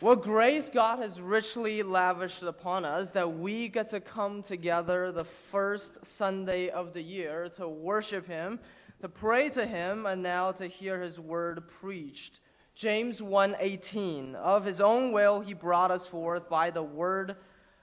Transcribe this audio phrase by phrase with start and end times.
[0.00, 5.26] What grace God has richly lavished upon us that we get to come together the
[5.26, 8.60] first Sunday of the year to worship Him,
[9.02, 12.40] to pray to Him, and now to hear His word preached.
[12.74, 17.36] James 1:18 Of his own will he brought us forth by the word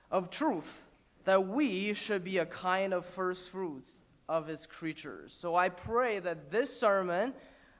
[0.09, 0.87] of truth
[1.25, 5.33] that we should be a kind of first fruits of his creatures.
[5.33, 7.35] So I pray that this sermon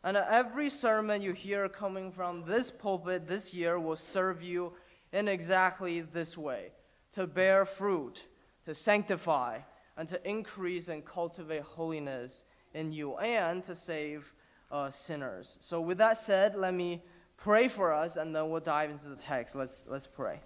[0.07, 4.71] and every sermon you hear coming from this pulpit this year will serve you
[5.11, 6.71] in exactly this way
[7.11, 8.25] to bear fruit,
[8.63, 9.59] to sanctify,
[9.97, 14.33] and to increase and cultivate holiness in you, and to save
[14.71, 15.57] uh, sinners.
[15.59, 17.03] So, with that said, let me
[17.35, 19.57] pray for us, and then we'll dive into the text.
[19.57, 20.39] Let's, let's pray.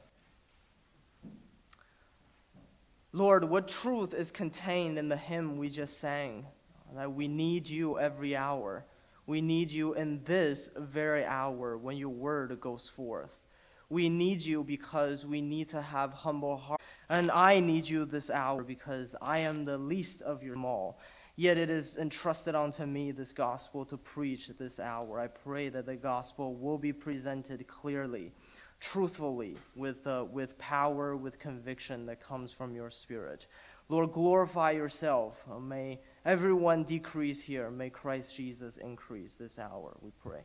[3.13, 6.48] Lord, what truth is contained in the hymn we just sang?
[6.95, 8.85] That we need you every hour.
[9.31, 13.40] We need you in this very hour when your word goes forth.
[13.88, 16.84] We need you because we need to have humble hearts.
[17.07, 20.99] And I need you this hour because I am the least of your all.
[21.38, 25.18] Yet it is entrusted unto me this gospel to preach this hour.
[25.21, 28.34] I pray that the gospel will be presented clearly,
[28.82, 33.48] truthfully, with, uh, with power, with conviction that comes from your spirit.
[33.91, 35.43] Lord, glorify yourself.
[35.51, 37.70] Uh, may everyone decrease here.
[37.70, 40.43] May Christ Jesus increase this hour, we pray.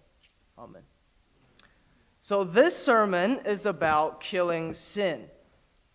[0.59, 0.83] Amen.
[2.21, 5.27] So, this sermon is about killing sin.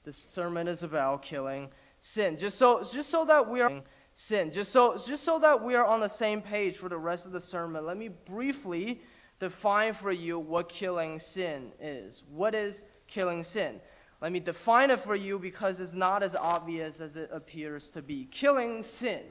[0.06, 2.38] This sermon is about killing sin.
[2.38, 3.82] Just so, just so that we are
[4.14, 7.26] sin, just so, just so that we are on the same page for the rest
[7.26, 9.02] of the sermon, let me briefly
[9.42, 12.24] define for you what killing sin is.
[12.30, 13.82] What is killing sin?
[14.22, 18.04] Let me define it for you because it's not as obvious as it appears to
[18.04, 18.26] be.
[18.26, 19.22] Killing sin.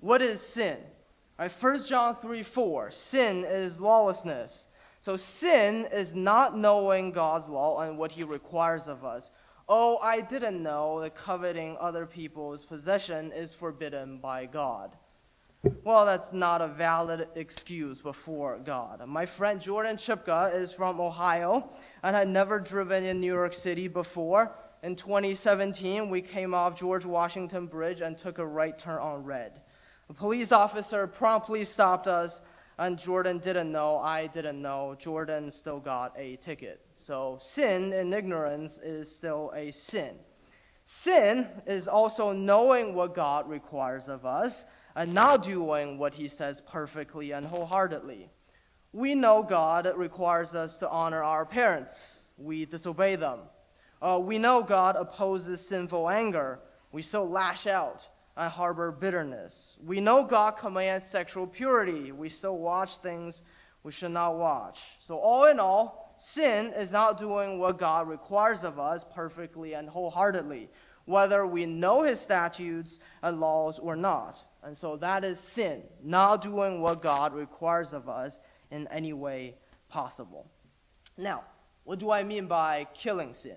[0.00, 0.78] What is sin?
[1.38, 2.90] Right, 1 John 3 4.
[2.90, 4.68] Sin is lawlessness.
[5.00, 9.30] So sin is not knowing God's law and what he requires of us.
[9.68, 14.96] Oh, I didn't know that coveting other people's possession is forbidden by God.
[15.62, 19.06] Well, that's not a valid excuse before God.
[19.06, 21.68] My friend Jordan Chipka is from Ohio
[22.02, 24.56] and had never driven in New York City before.
[24.82, 29.60] In 2017, we came off George Washington Bridge and took a right turn on red.
[30.08, 32.40] A police officer promptly stopped us,
[32.78, 34.96] and Jordan didn't know, I didn't know.
[34.98, 36.80] Jordan still got a ticket.
[36.94, 40.16] So, sin in ignorance is still a sin.
[40.86, 44.64] Sin is also knowing what God requires of us
[44.94, 48.30] and not doing what he says perfectly and wholeheartedly.
[48.92, 52.32] We know God requires us to honor our parents.
[52.36, 53.40] We disobey them.
[54.02, 56.60] Uh, we know God opposes sinful anger.
[56.90, 59.76] We still lash out and harbor bitterness.
[59.84, 62.10] We know God commands sexual purity.
[62.10, 63.42] We still watch things
[63.82, 64.80] we should not watch.
[65.00, 69.88] So, all in all, sin is not doing what God requires of us perfectly and
[69.88, 70.68] wholeheartedly,
[71.04, 74.42] whether we know His statutes and laws or not.
[74.62, 78.40] And so that is sin, not doing what God requires of us
[78.70, 79.56] in any way
[79.88, 80.50] possible.
[81.16, 81.44] Now,
[81.84, 83.56] what do I mean by killing sin?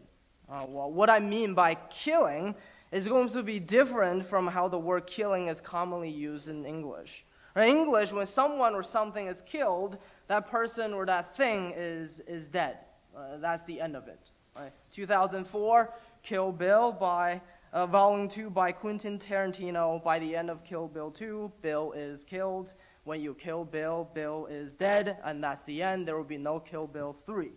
[0.49, 2.55] Uh, well, what I mean by killing
[2.91, 7.25] is going to be different from how the word killing is commonly used in English.
[7.55, 9.97] In English, when someone or something is killed,
[10.27, 12.77] that person or that thing is, is dead.
[13.15, 14.31] Uh, that's the end of it.
[14.55, 14.71] Right?
[14.91, 15.93] 2004,
[16.23, 17.41] Kill Bill by
[17.73, 20.01] uh, Volume 2 by Quentin Tarantino.
[20.03, 22.75] By the end of Kill Bill 2, Bill is killed.
[23.03, 26.07] When you kill Bill, Bill is dead, and that's the end.
[26.07, 27.51] There will be no Kill Bill 3.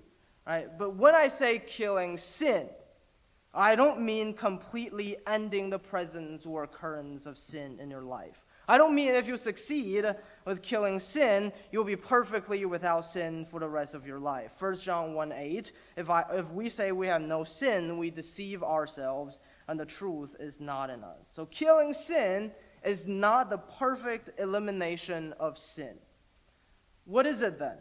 [0.46, 0.66] Right?
[0.78, 2.68] But when I say killing sin,
[3.54, 8.44] I don't mean completely ending the presence or occurrence of sin in your life.
[8.68, 10.04] I don't mean if you succeed
[10.46, 14.54] with killing sin, you'll be perfectly without sin for the rest of your life.
[14.58, 18.62] 1 John 1 8, if, I, if we say we have no sin, we deceive
[18.62, 21.18] ourselves and the truth is not in us.
[21.22, 22.52] So, killing sin
[22.84, 25.96] is not the perfect elimination of sin.
[27.04, 27.78] What is it then?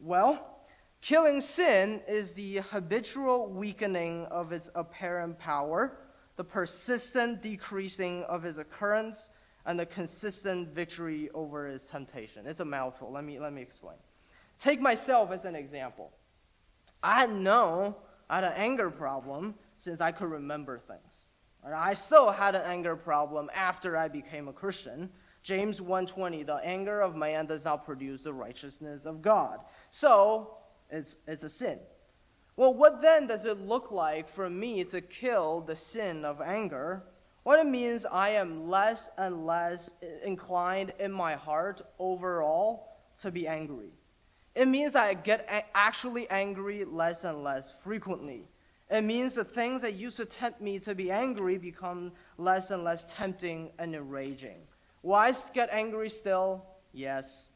[0.00, 0.64] Well,
[1.00, 5.98] killing sin is the habitual weakening of its apparent power,
[6.34, 9.30] the persistent decreasing of its occurrence,
[9.66, 12.46] and the consistent victory over its temptation.
[12.46, 13.12] It's a mouthful.
[13.12, 13.96] Let me, let me explain.
[14.58, 16.12] Take myself as an example.
[17.02, 17.96] I know
[18.28, 21.30] I had an anger problem since I could remember things.
[21.64, 25.10] I still had an anger problem after I became a Christian.
[25.42, 29.60] James 1:20, the anger of man does not produce the righteousness of God.
[29.90, 30.56] So,
[30.90, 31.78] it's, it's a sin.
[32.56, 37.04] Well, what then does it look like for me to kill the sin of anger?
[37.42, 39.94] What it means I am less and less
[40.24, 42.88] inclined in my heart overall
[43.22, 43.92] to be angry.
[44.54, 48.48] It means I get actually angry less and less frequently.
[48.90, 52.82] It means the things that used to tempt me to be angry become less and
[52.82, 54.58] less tempting and enraging.
[55.02, 56.64] Will I get angry still?
[56.92, 57.52] Yes.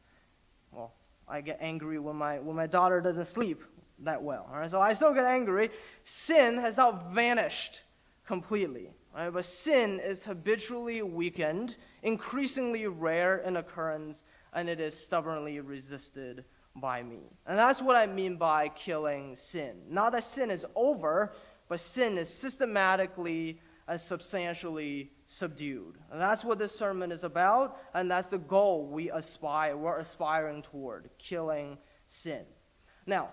[0.70, 0.94] Well,
[1.28, 3.62] I get angry when my, when my daughter doesn't sleep
[4.00, 4.48] that well.
[4.50, 4.70] All right?
[4.70, 5.70] So I still get angry.
[6.04, 7.82] Sin has now vanished
[8.24, 8.90] completely.
[9.14, 9.30] Right?
[9.30, 16.44] But sin is habitually weakened, increasingly rare in occurrence, and it is stubbornly resisted
[16.74, 17.20] by me.
[17.46, 19.82] And that's what I mean by killing sin.
[19.88, 21.32] Not that sin is over,
[21.68, 25.98] but sin is systematically and substantially subdued.
[26.10, 30.62] And that's what this sermon is about, and that's the goal we aspire, we're aspiring
[30.62, 32.44] toward, killing sin.
[33.06, 33.30] Now,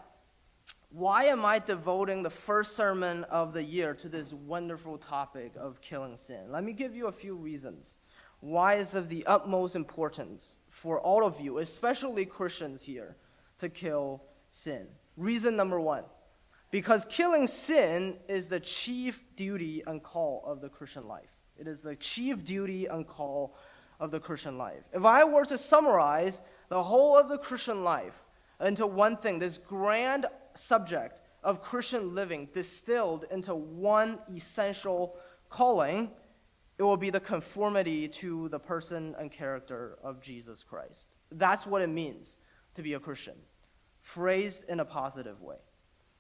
[0.92, 5.80] why am I devoting the first sermon of the year to this wonderful topic of
[5.80, 6.52] killing sin?
[6.52, 7.98] Let me give you a few reasons
[8.42, 13.16] why it's of the utmost importance for all of you, especially Christians here,
[13.60, 14.88] to kill sin.
[15.16, 16.04] Reason number one
[16.72, 21.30] because killing sin is the chief duty and call of the Christian life.
[21.58, 23.56] It is the chief duty and call
[24.00, 24.84] of the Christian life.
[24.94, 28.26] If I were to summarize the whole of the Christian life
[28.60, 35.18] into one thing, this grand subject of Christian living distilled into one essential
[35.50, 36.12] calling,
[36.78, 41.16] it will be the conformity to the person and character of Jesus Christ.
[41.32, 42.38] That's what it means
[42.76, 43.36] to be a Christian,
[44.00, 45.58] phrased in a positive way.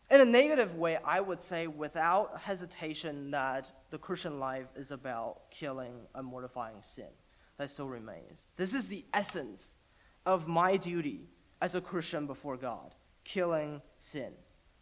[0.09, 5.49] In a negative way, I would say without hesitation that the Christian life is about
[5.51, 7.07] killing and mortifying sin.
[7.57, 8.49] That still remains.
[8.57, 9.77] This is the essence
[10.25, 11.29] of my duty
[11.61, 14.33] as a Christian before God killing sin.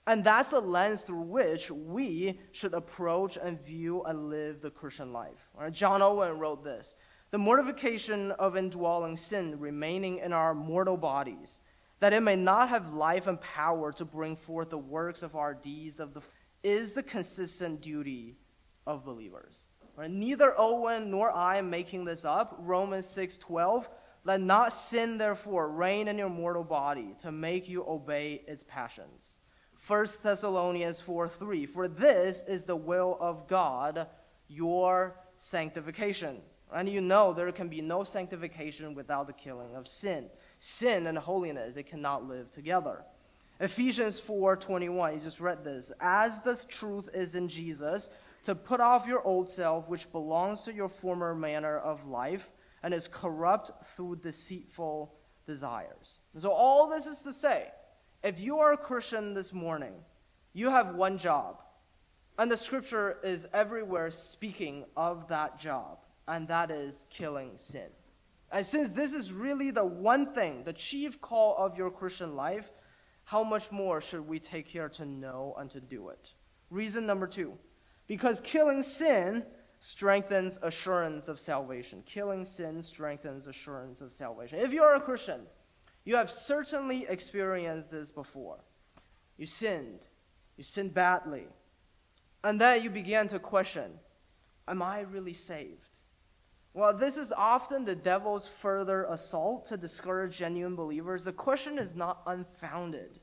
[0.07, 5.13] And that's the lens through which we should approach and view and live the Christian
[5.13, 5.50] life.
[5.53, 5.71] Right?
[5.71, 6.95] John Owen wrote this
[7.31, 11.62] The mortification of indwelling sin remaining in our mortal bodies
[12.00, 15.53] that it may not have life and power to bring forth the works of our
[15.53, 16.21] deeds of the
[16.63, 18.35] is the consistent duty
[18.85, 19.59] of believers.
[19.95, 20.09] Right?
[20.09, 22.56] Neither Owen nor I am making this up.
[22.59, 23.89] Romans 6:12,
[24.30, 29.40] let not sin therefore reign in your mortal body to make you obey its passions.
[29.88, 31.66] 1 Thessalonians 4 3.
[31.66, 34.06] for this is the will of God,
[34.48, 36.42] your sanctification.
[36.72, 40.30] And you know there can be no sanctification without the killing of sin
[40.60, 43.04] sin and holiness, they cannot live together.
[43.60, 45.92] Ephesians 4:21, you just read this.
[46.00, 48.10] As the truth is in Jesus,
[48.44, 52.52] to put off your old self, which belongs to your former manner of life
[52.84, 55.14] and is corrupt through deceitful
[55.46, 56.20] desires.
[56.38, 57.68] So, all this is to say,
[58.24, 59.94] if you are a Christian this morning,
[60.54, 61.62] you have one job.
[62.38, 67.88] And the scripture is everywhere speaking of that job, and that is killing sin.
[68.52, 72.72] And since this is really the one thing, the chief call of your Christian life,
[73.26, 76.34] how much more should we take care to know and to do it?
[76.70, 77.58] Reason number two
[78.08, 79.46] because killing sin
[79.80, 82.04] strengthens assurance of salvation.
[82.06, 84.60] Killing sin strengthens assurance of salvation.
[84.60, 85.42] If you are a Christian,
[86.04, 88.60] you have certainly experienced this before.
[89.38, 90.08] You sinned,
[90.58, 91.48] you sinned badly,
[92.44, 94.00] and then you began to question
[94.68, 95.88] Am I really saved?
[96.74, 101.24] Well, this is often the devil's further assault to discourage genuine believers.
[101.24, 103.20] The question is not unfounded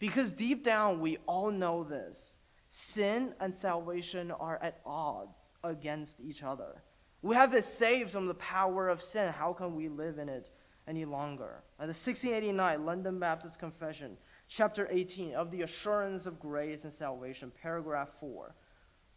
[0.00, 2.37] because deep down we all know this.
[2.68, 6.82] Sin and salvation are at odds against each other.
[7.22, 9.32] We have been saved from the power of sin.
[9.32, 10.50] How can we live in it
[10.86, 11.62] any longer?
[11.78, 14.16] At the 1689 London Baptist Confession,
[14.48, 18.54] chapter 18 of the assurance of grace and salvation, paragraph 4.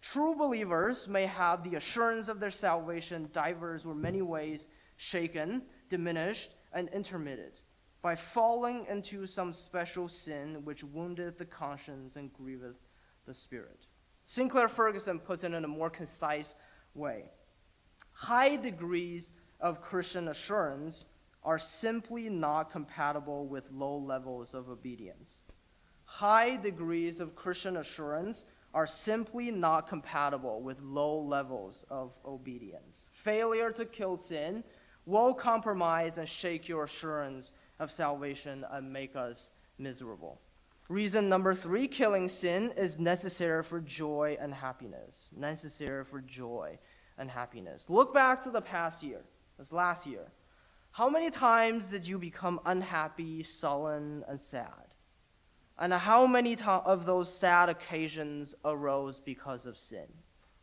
[0.01, 6.55] True believers may have the assurance of their salvation divers or many ways shaken, diminished,
[6.73, 7.61] and intermitted
[8.01, 12.77] by falling into some special sin which woundeth the conscience and grieveth
[13.25, 13.87] the spirit.
[14.23, 16.55] Sinclair Ferguson puts it in a more concise
[16.93, 17.25] way.
[18.11, 21.05] High degrees of Christian assurance
[21.43, 25.43] are simply not compatible with low levels of obedience.
[26.05, 33.05] High degrees of Christian assurance are simply not compatible with low levels of obedience.
[33.11, 34.63] Failure to kill sin
[35.05, 40.39] will compromise and shake your assurance of salvation and make us miserable.
[40.91, 45.31] Reason number three killing sin is necessary for joy and happiness.
[45.33, 46.77] Necessary for joy
[47.17, 47.89] and happiness.
[47.89, 49.21] Look back to the past year,
[49.57, 50.33] this last year.
[50.91, 54.93] How many times did you become unhappy, sullen, and sad?
[55.79, 60.07] And how many of those sad occasions arose because of sin?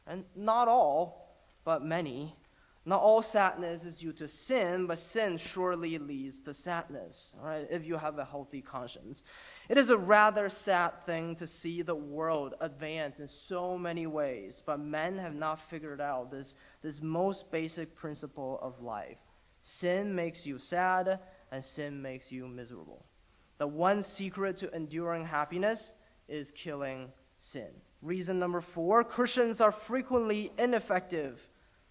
[0.07, 2.37] And not all, but many.
[2.85, 7.67] Not all sadness is due to sin, but sin surely leads to sadness, right?
[7.71, 9.23] If you have a healthy conscience.
[9.69, 14.63] It is a rather sad thing to see the world advance in so many ways,
[14.65, 19.19] but men have not figured out this, this most basic principle of life.
[19.63, 21.21] Sin makes you sad,
[21.53, 23.05] and sin makes you miserable.
[23.59, 25.95] The one secret to enduring happiness
[26.29, 27.69] is killing sin.
[28.01, 31.51] Reason number four Christians are frequently ineffective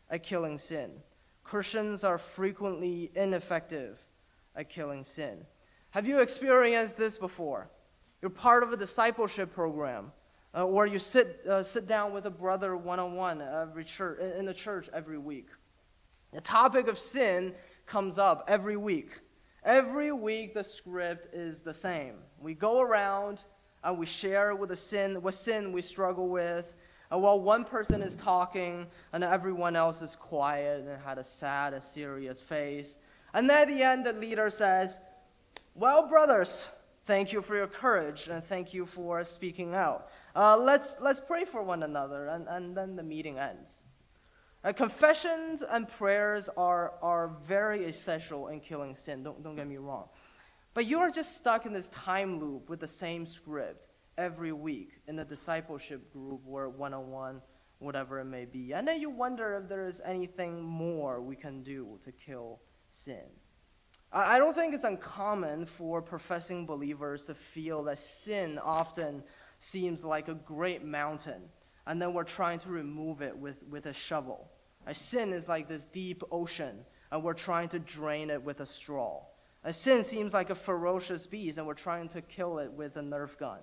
[0.10, 1.04] at killing sin.
[1.44, 4.08] Christians are frequently ineffective
[4.56, 5.46] at killing sin.
[5.92, 7.70] Have you experienced this before?
[8.22, 10.12] You're part of a discipleship program,
[10.56, 14.90] uh, you sit, uh, sit down with a brother one on one in the church
[14.94, 15.50] every week.
[16.34, 17.54] The topic of sin
[17.86, 19.20] comes up every week.
[19.64, 22.16] Every week, the script is the same.
[22.40, 23.44] We go around
[23.84, 26.74] and we share with the sin, what sin we struggle with,
[27.12, 31.74] and while one person is talking and everyone else is quiet and had a sad,
[31.74, 33.00] a serious face.
[33.34, 35.00] And at the end, the leader says,
[35.80, 36.70] Well, brothers,
[37.06, 40.10] thank you for your courage and thank you for speaking out.
[40.36, 42.30] Uh, let's, let's pray for one another.
[42.30, 43.84] And, and then the meeting ends.
[44.64, 49.78] Uh, confessions and prayers are, are very essential in killing sin, don't, don't get me
[49.78, 50.08] wrong.
[50.74, 54.94] But you are just stuck in this time loop with the same script every week
[55.08, 57.40] in a discipleship group or one on one,
[57.78, 58.74] whatever it may be.
[58.74, 63.28] And then you wonder if there is anything more we can do to kill sin.
[64.12, 69.24] I don't think it's uncommon for professing believers to feel that sin often
[69.60, 71.42] seems like a great mountain,
[71.86, 74.50] and then we're trying to remove it with, with a shovel.
[74.86, 78.66] A sin is like this deep ocean, and we're trying to drain it with a
[78.66, 79.24] straw.
[79.66, 83.02] A sin seems like a ferocious beast, and we're trying to kill it with a
[83.02, 83.60] Nerf gun.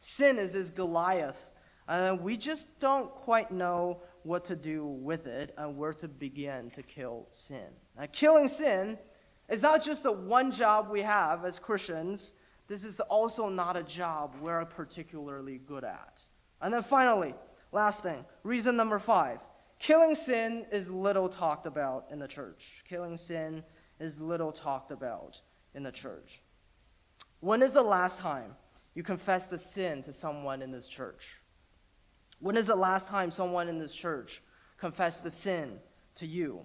[0.00, 1.52] Sin is this Goliath,
[1.86, 6.70] and we just don't quite know what to do with it and where to begin
[6.70, 7.68] to kill sin.
[7.96, 8.98] Now, killing sin
[9.48, 12.34] is not just the one job we have as Christians,
[12.66, 16.22] this is also not a job we're particularly good at.
[16.62, 17.34] And then finally,
[17.72, 19.40] last thing, reason number five
[19.78, 22.82] killing sin is little talked about in the church.
[22.88, 23.62] Killing sin
[24.00, 25.40] is little talked about
[25.74, 26.42] in the church.
[27.40, 28.56] When is the last time
[28.94, 31.40] you confessed the sin to someone in this church?
[32.40, 34.42] When is the last time someone in this church
[34.78, 35.78] confessed the sin
[36.14, 36.62] to you?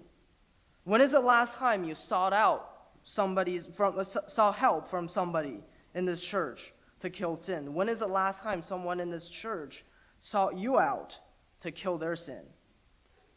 [0.84, 2.69] When is the last time you sought out
[3.02, 5.60] somebody from uh, sought help from somebody
[5.94, 7.74] in this church to kill sin?
[7.74, 9.84] When is the last time someone in this church
[10.18, 11.18] sought you out
[11.60, 12.42] to kill their sin?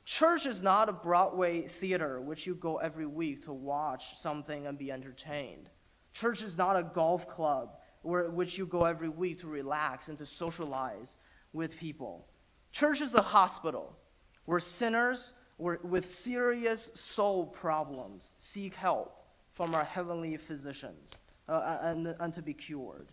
[0.05, 4.77] Church is not a Broadway theater which you go every week to watch something and
[4.77, 5.69] be entertained.
[6.13, 10.17] Church is not a golf club where, which you go every week to relax and
[10.17, 11.15] to socialize
[11.53, 12.27] with people.
[12.73, 13.97] Church is a hospital
[14.45, 19.22] where sinners with serious soul problems seek help
[19.53, 21.13] from our heavenly physicians
[21.47, 23.09] uh, and, and to be cured.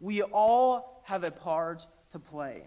[0.00, 2.64] We all have a part to play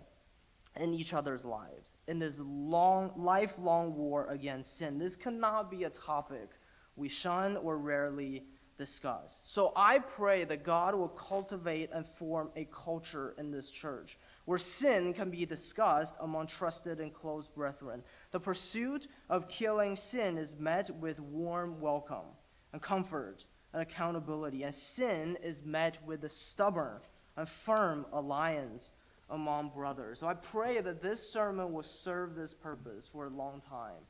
[0.75, 4.97] in each other's lives in this long, lifelong war against sin.
[4.97, 6.49] This cannot be a topic
[6.95, 8.43] we shun or rarely
[8.77, 9.41] discuss.
[9.45, 14.57] So I pray that God will cultivate and form a culture in this church where
[14.57, 18.01] sin can be discussed among trusted and close brethren.
[18.31, 22.25] The pursuit of killing sin is met with warm welcome
[22.73, 26.99] and comfort and accountability, and sin is met with a stubborn
[27.37, 28.91] and firm alliance
[29.29, 30.19] among brothers.
[30.19, 34.03] So I pray that this sermon will serve this purpose for a long time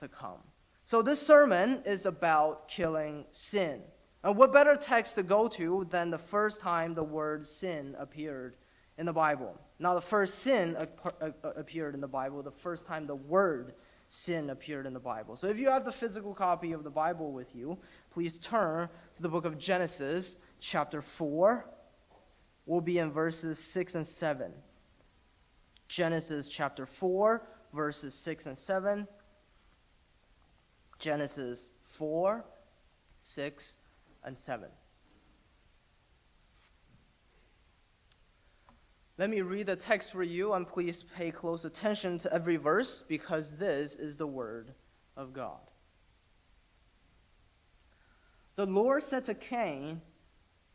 [0.00, 0.40] to come.
[0.84, 3.80] So this sermon is about killing sin.
[4.22, 8.56] And what better text to go to than the first time the word sin appeared
[8.98, 9.58] in the Bible?
[9.78, 10.76] Now, the first sin
[11.42, 13.74] appeared in the Bible, the first time the word
[14.08, 15.36] sin appeared in the Bible.
[15.36, 17.78] So if you have the physical copy of the Bible with you,
[18.10, 21.68] please turn to the book of Genesis, chapter 4.
[22.66, 24.52] We'll be in verses 6 and 7.
[25.88, 29.06] Genesis chapter 4, verses 6 and 7.
[30.98, 32.44] Genesis 4,
[33.20, 33.76] 6,
[34.24, 34.68] and 7.
[39.18, 43.02] Let me read the text for you, and please pay close attention to every verse
[43.08, 44.74] because this is the word
[45.16, 45.60] of God.
[48.56, 50.02] The Lord said to Cain,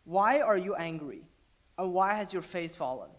[0.03, 1.23] Why are you angry?
[1.77, 3.09] And why has your face fallen?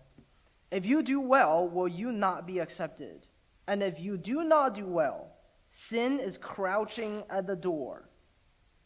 [0.71, 3.26] If you do well, will you not be accepted?
[3.69, 5.33] And if you do not do well,
[5.69, 8.09] sin is crouching at the door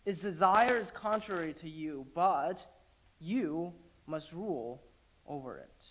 [0.07, 2.65] its desire is contrary to you, but
[3.19, 3.75] you
[4.07, 4.85] must rule
[5.27, 5.85] over it.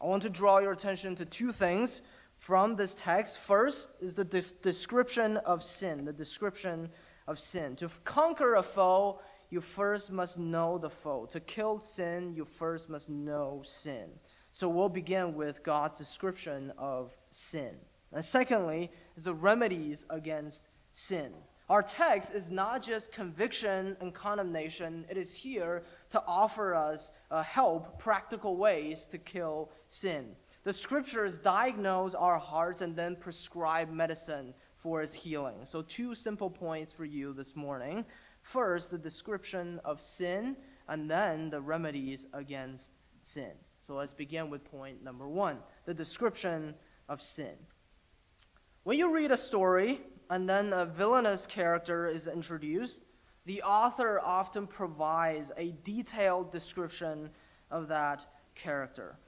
[0.00, 2.02] I want to draw your attention to two things.
[2.36, 3.38] from this text.
[3.38, 6.90] First is the des- description of sin, the description
[7.26, 7.76] of sin.
[7.76, 9.20] To conquer a foe,
[9.50, 11.26] you first must know the foe.
[11.26, 14.10] To kill sin, you first must know sin.
[14.52, 17.76] So we'll begin with God's description of sin.
[18.12, 21.32] And secondly, is the remedies against sin.
[21.70, 27.42] Our text is not just conviction and condemnation, it is here to offer us uh,
[27.42, 30.36] help, practical ways to kill sin.
[30.62, 35.64] The scriptures diagnose our hearts and then prescribe medicine for its healing.
[35.64, 38.04] So, two simple points for you this morning.
[38.42, 40.56] First, the description of sin,
[40.88, 43.50] and then the remedies against sin.
[43.80, 46.76] So, let's begin with point number one the description
[47.08, 47.56] of sin.
[48.84, 53.02] When you read a story and then a villainous character is introduced,
[53.46, 57.30] the author often provides a detailed description
[57.70, 59.18] of that character.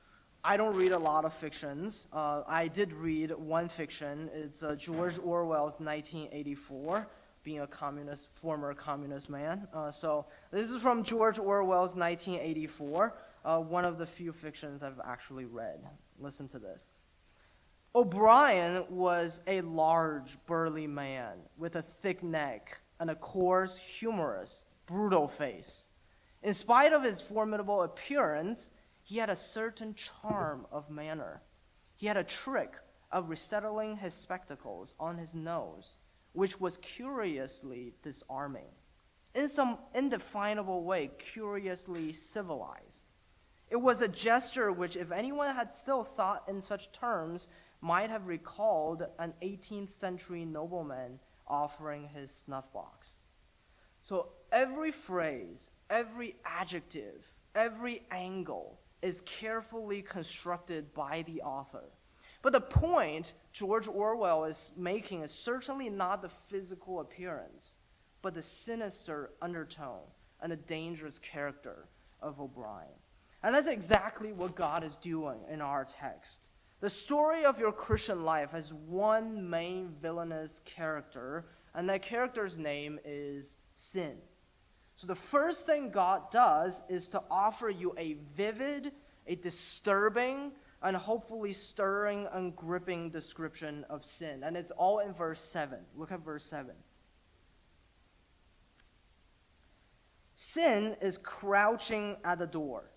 [0.42, 2.06] I don't read a lot of fictions.
[2.12, 4.30] Uh, I did read one fiction.
[4.32, 7.08] It's uh, George Orwell's 1984,
[7.42, 9.66] being a communist, former communist man.
[9.74, 15.00] Uh, so this is from George Orwell's 1984, uh, one of the few fictions I've
[15.04, 15.80] actually read.
[16.20, 16.92] Listen to this.
[17.94, 25.28] O'Brien was a large, burly man with a thick neck and a coarse, humorous, brutal
[25.28, 25.88] face.
[26.42, 28.70] In spite of his formidable appearance,
[29.02, 31.42] he had a certain charm of manner.
[31.96, 32.74] He had a trick
[33.10, 35.96] of resettling his spectacles on his nose,
[36.32, 38.68] which was curiously disarming.
[39.34, 43.04] In some indefinable way, curiously civilized.
[43.68, 47.48] It was a gesture which, if anyone had still thought in such terms,
[47.80, 53.18] might have recalled an 18th century nobleman offering his snuff box.
[54.02, 61.90] So every phrase, every adjective, every angle is carefully constructed by the author.
[62.42, 67.76] But the point George Orwell is making is certainly not the physical appearance,
[68.22, 70.06] but the sinister undertone
[70.40, 71.88] and the dangerous character
[72.20, 72.86] of O'Brien.
[73.42, 76.42] And that's exactly what God is doing in our text.
[76.80, 82.98] The story of your Christian life has one main villainous character, and that character's name
[83.04, 84.18] is sin.
[84.96, 88.92] So the first thing God does is to offer you a vivid,
[89.26, 94.42] a disturbing, and hopefully stirring and gripping description of sin.
[94.42, 95.78] And it's all in verse 7.
[95.96, 96.74] Look at verse 7.
[100.36, 102.90] Sin is crouching at the door.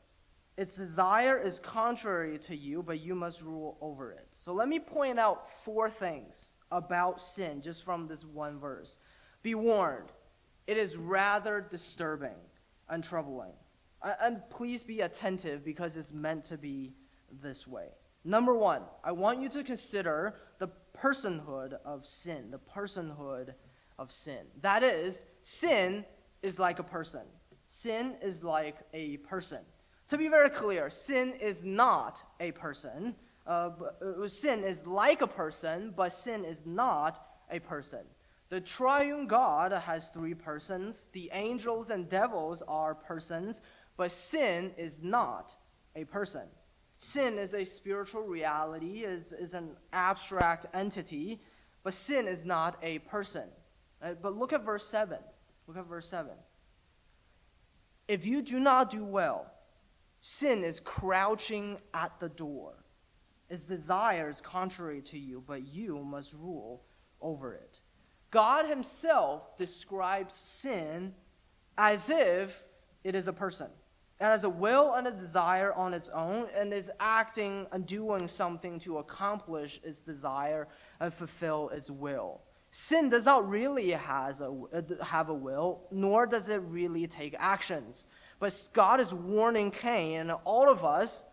[0.60, 4.28] Its desire is contrary to you, but you must rule over it.
[4.32, 8.98] So let me point out four things about sin just from this one verse.
[9.42, 10.10] Be warned,
[10.68, 12.36] it is rather disturbing
[12.90, 13.54] and troubling.
[14.02, 16.92] Uh, and please be attentive because it's meant to be
[17.42, 17.88] this way.
[18.26, 22.52] Number one, I want you to consider the personhood of sin.
[22.52, 23.54] The personhood
[23.98, 24.48] of sin.
[24.60, 26.04] That is, sin
[26.44, 27.24] is like a person.
[27.68, 29.60] Sin is like a person.
[30.10, 33.16] To be very clear, sin is not a person.
[33.46, 33.70] Uh,
[34.02, 38.02] uh, sin is like a person, but sin is not a person.
[38.50, 41.10] The triune God has three persons.
[41.14, 43.62] The angels and devils are persons,
[43.98, 45.56] but sin is not
[45.96, 46.48] a person.
[46.98, 51.40] Sin is a spiritual reality, is, is an abstract entity,
[51.84, 53.48] but sin is not a person.
[54.02, 55.20] Uh, but look at verse 7.
[55.68, 56.32] Look at verse 7.
[58.08, 59.52] If you do not do well,
[60.22, 62.74] Sin is crouching at the door.
[63.50, 66.84] Its desires contrary to you, but you must rule
[67.22, 67.80] over it.
[68.32, 71.14] God Himself describes sin
[71.78, 72.64] as if
[73.04, 73.68] it is a person.
[74.20, 78.28] It has a will and a desire on its own and is acting and doing
[78.28, 80.68] something to accomplish its desire
[81.00, 82.42] and fulfill its will.
[82.70, 84.54] Sin does not really has a,
[85.02, 88.06] have a will, nor does it really take actions.
[88.40, 91.26] But God is warning Cain and all of us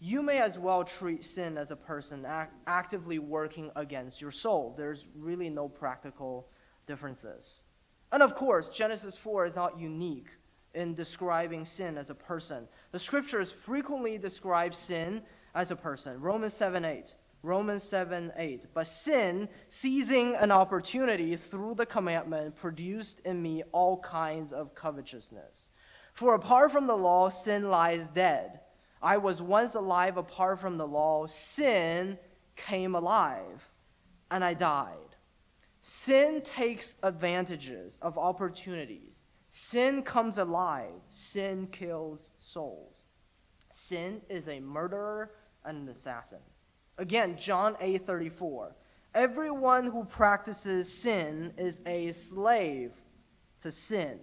[0.00, 4.74] you may as well treat sin as a person act- actively working against your soul.
[4.76, 6.48] There's really no practical
[6.86, 7.64] differences.
[8.12, 10.28] And of course, Genesis 4 is not unique
[10.74, 12.68] in describing sin as a person.
[12.92, 15.22] The scriptures frequently describe sin
[15.54, 16.20] as a person.
[16.20, 17.16] Romans 7 8.
[17.42, 18.66] Romans 7 8.
[18.72, 25.70] But sin, seizing an opportunity through the commandment, produced in me all kinds of covetousness.
[26.18, 28.58] For apart from the law, sin lies dead.
[29.00, 31.26] I was once alive apart from the law.
[31.28, 32.18] Sin
[32.56, 33.70] came alive,
[34.28, 35.14] and I died.
[35.80, 39.22] Sin takes advantages of opportunities.
[39.48, 40.90] Sin comes alive.
[41.08, 43.04] Sin kills souls.
[43.70, 45.30] Sin is a murderer
[45.64, 46.40] and an assassin.
[46.98, 48.74] Again, John 8 34.
[49.14, 52.96] Everyone who practices sin is a slave
[53.60, 54.18] to sin.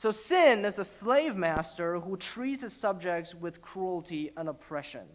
[0.00, 5.06] So, sin is a slave master who treats his subjects with cruelty and oppression.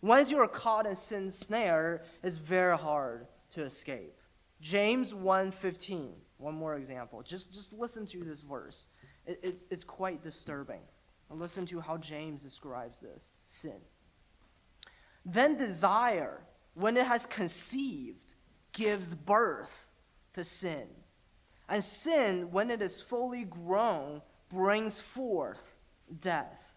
[0.00, 4.16] Once you are caught in sin's snare, it's very hard to escape.
[4.58, 6.14] James 1:15.
[6.38, 7.22] One more example.
[7.22, 8.86] Just, just listen to this verse.
[9.26, 10.80] It, it's, it's quite disturbing.
[11.28, 13.82] Listen to how James describes this sin.
[15.22, 18.36] Then desire, when it has conceived,
[18.72, 19.92] gives birth
[20.32, 20.88] to sin.
[21.68, 25.78] And sin, when it is fully grown, brings forth
[26.20, 26.76] death.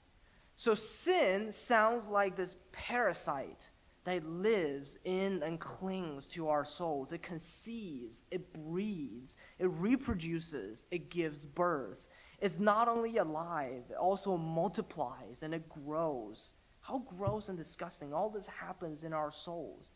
[0.55, 3.69] So sin sounds like this parasite
[4.05, 7.13] that lives in and clings to our souls.
[7.13, 12.07] It conceives, it breeds, it reproduces, it gives birth.
[12.39, 16.53] It's not only alive, it also multiplies and it grows.
[16.81, 18.13] How gross and disgusting.
[18.13, 19.89] All this happens in our souls.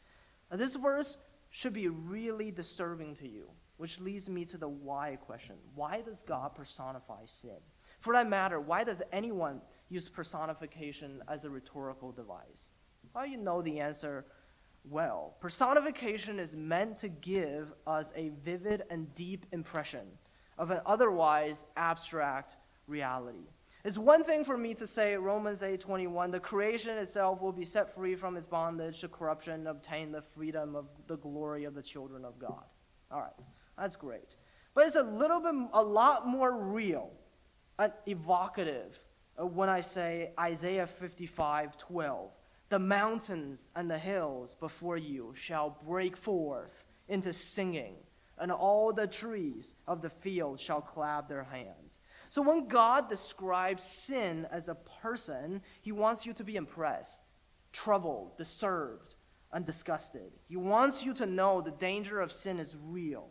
[0.49, 1.17] Now, this verse
[1.49, 5.55] should be really disturbing to you, which leads me to the why question.
[5.75, 7.57] Why does God personify sin?
[7.99, 12.71] For that matter, why does anyone use personification as a rhetorical device?
[13.13, 14.25] Well, you know the answer
[14.83, 15.35] well.
[15.39, 20.07] Personification is meant to give us a vivid and deep impression
[20.57, 23.47] of an otherwise abstract reality.
[23.83, 27.93] It's one thing for me to say Romans 8:21 the creation itself will be set
[27.93, 31.83] free from its bondage to corruption and obtain the freedom of the glory of the
[31.83, 32.65] children of God.
[33.11, 33.33] All right.
[33.77, 34.35] That's great.
[34.73, 37.11] But it's a little bit a lot more real
[37.79, 38.99] and evocative
[39.39, 42.29] uh, when I say Isaiah 55:12
[42.69, 47.95] the mountains and the hills before you shall break forth into singing,
[48.37, 51.99] and all the trees of the field shall clap their hands.
[52.29, 57.21] So when God describes sin as a person, he wants you to be impressed,
[57.71, 59.15] troubled, disturbed,
[59.53, 60.33] and disgusted.
[60.49, 63.29] He wants you to know the danger of sin is real,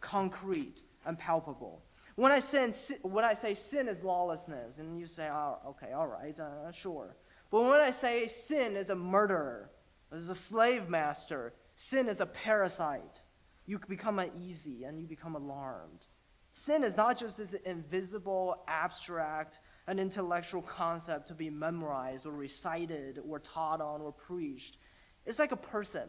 [0.00, 1.82] concrete, and palpable.
[2.16, 6.06] When I, sin, when I say sin is lawlessness, and you say, oh, okay, all
[6.06, 7.16] right, uh, sure.
[7.50, 9.70] But when I say sin is a murderer,
[10.12, 13.22] is a slave master, sin is a parasite,
[13.66, 16.06] you become uneasy and you become alarmed.
[16.50, 23.20] Sin is not just this invisible, abstract, an intellectual concept to be memorized or recited
[23.28, 24.78] or taught on or preached.
[25.26, 26.08] It's like a person.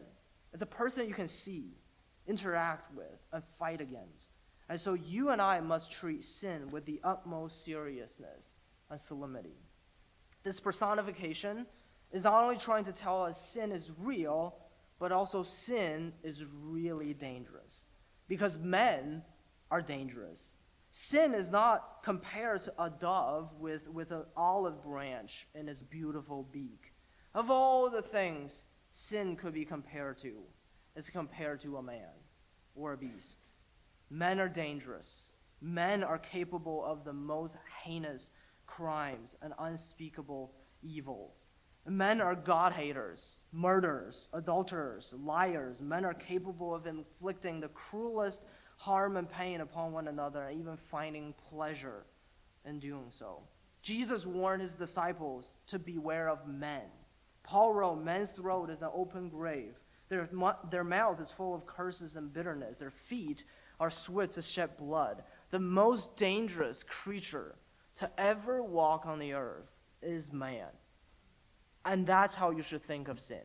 [0.52, 1.76] It's a person you can see,
[2.30, 4.32] interact with, and fight against.
[4.68, 8.54] And so you and I must treat sin with the utmost seriousness
[8.88, 9.58] and solemnity.
[10.44, 11.66] This personification
[12.12, 14.54] is not only trying to tell us sin is real,
[15.00, 17.90] but also sin is really dangerous.
[18.28, 19.22] Because men
[19.72, 20.52] are dangerous.
[20.92, 26.46] Sin is not compared to a dove with, with an olive branch in its beautiful
[26.52, 26.92] beak.
[27.34, 30.42] Of all the things sin could be compared to,
[30.94, 32.19] it's compared to a man
[32.80, 33.50] or a beast.
[34.08, 35.32] Men are dangerous.
[35.60, 38.30] Men are capable of the most heinous
[38.66, 41.44] crimes and unspeakable evils.
[41.86, 45.80] Men are God haters, murderers, adulterers, liars.
[45.80, 48.44] Men are capable of inflicting the cruelest
[48.76, 52.04] harm and pain upon one another, and even finding pleasure
[52.64, 53.42] in doing so.
[53.82, 56.82] Jesus warned his disciples to beware of men.
[57.42, 59.74] Paul wrote, Men's throat is an open grave.
[60.10, 60.28] Their,
[60.70, 62.78] their mouth is full of curses and bitterness.
[62.78, 63.44] Their feet
[63.78, 65.22] are swift to shed blood.
[65.50, 67.54] The most dangerous creature
[67.96, 70.66] to ever walk on the earth is man.
[71.84, 73.42] And that's how you should think of sin.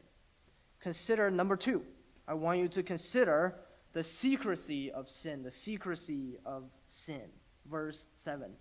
[0.82, 1.84] Consider number two.
[2.28, 3.56] I want you to consider
[3.94, 7.30] the secrecy of sin, the secrecy of sin.
[7.70, 8.52] Verse 7.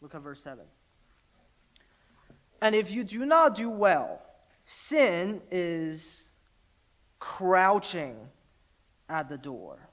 [0.00, 0.64] Look at verse 7.
[2.62, 4.22] And if you do not do well,
[4.64, 6.35] sin is
[7.18, 8.16] crouching
[9.08, 9.88] at the door.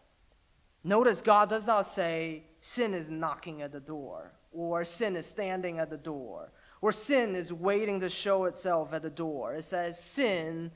[0.84, 5.80] Notice God does not say sin is knocking at the door or sin is standing
[5.80, 9.56] at the door, or sin is waiting to show itself at the door.
[9.56, 10.72] It says sin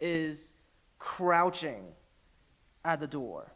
[0.00, 0.54] is
[0.98, 1.84] crouching
[2.84, 3.52] at the door.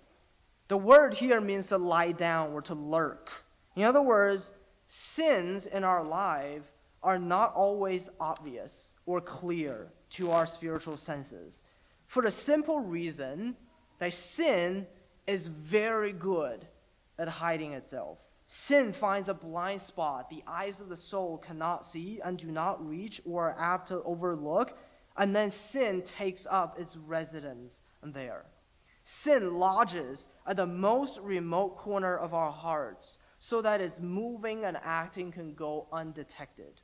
[0.68, 3.44] The word here means to lie down or to lurk.
[3.76, 4.52] In other words,
[4.86, 11.62] sins in our life are not always obvious or clear to our spiritual senses
[12.06, 13.56] for the simple reason
[13.98, 14.86] that sin
[15.26, 16.66] is very good
[17.18, 18.28] at hiding itself.
[18.46, 22.86] Sin finds a blind spot the eyes of the soul cannot see and do not
[22.86, 24.78] reach or are apt to overlook,
[25.16, 28.46] and then sin takes up its residence there.
[29.02, 34.76] Sin lodges at the most remote corner of our hearts so that its moving and
[34.82, 36.80] acting can go undetected.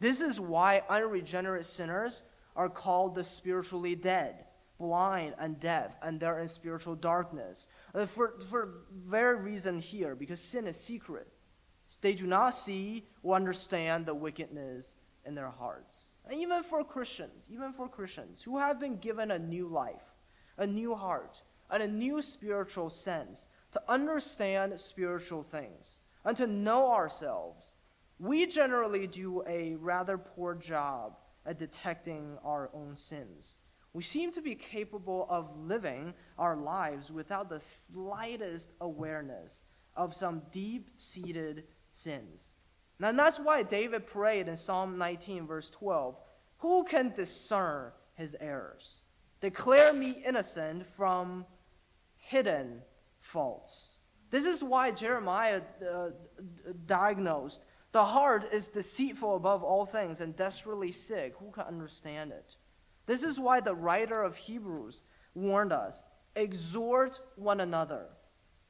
[0.00, 2.22] This is why unregenerate sinners
[2.54, 4.44] are called the spiritually dead.
[4.78, 7.68] Blind and deaf, and they're in spiritual darkness.
[7.94, 11.28] Uh, for, for very reason here, because sin is secret.
[12.00, 16.16] They do not see or understand the wickedness in their hearts.
[16.24, 20.14] And even for Christians, even for Christians who have been given a new life,
[20.56, 26.92] a new heart, and a new spiritual sense to understand spiritual things and to know
[26.92, 27.74] ourselves,
[28.18, 33.58] we generally do a rather poor job at detecting our own sins.
[33.92, 39.62] We seem to be capable of living our lives without the slightest awareness
[39.96, 42.50] of some deep seated sins.
[43.00, 46.16] And that's why David prayed in Psalm 19, verse 12
[46.58, 49.02] Who can discern his errors?
[49.40, 51.46] Declare me innocent from
[52.16, 52.82] hidden
[53.20, 54.00] faults.
[54.30, 56.10] This is why Jeremiah uh,
[56.86, 61.34] diagnosed the heart is deceitful above all things and desperately sick.
[61.38, 62.56] Who can understand it?
[63.08, 65.02] This is why the writer of Hebrews
[65.34, 66.02] warned us
[66.36, 68.04] exhort one another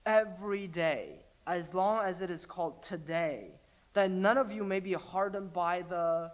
[0.07, 3.51] every day, as long as it is called today,
[3.94, 6.31] that none of you may be hardened by the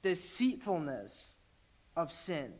[0.00, 1.36] deceitfulness
[1.94, 2.54] of sin.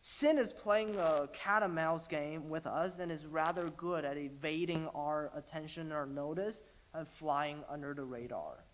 [0.00, 4.16] Sin is playing a cat and mouse game with us and is rather good at
[4.16, 6.62] evading our attention or notice
[6.94, 8.64] and flying under the radar.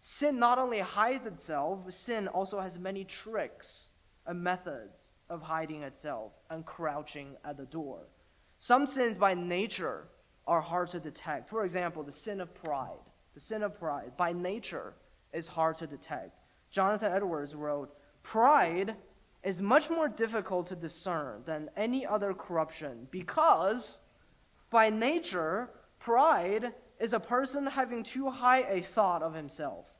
[0.00, 3.92] Sin not only hides itself, sin also has many tricks
[4.26, 8.08] and methods of hiding itself and crouching at the door.
[8.58, 10.08] Some sins by nature
[10.46, 11.48] are hard to detect.
[11.48, 12.98] For example, the sin of pride.
[13.34, 14.94] The sin of pride by nature
[15.32, 16.38] is hard to detect.
[16.70, 18.96] Jonathan Edwards wrote, Pride
[19.42, 24.00] is much more difficult to discern than any other corruption because,
[24.70, 29.93] by nature, pride is a person having too high a thought of himself.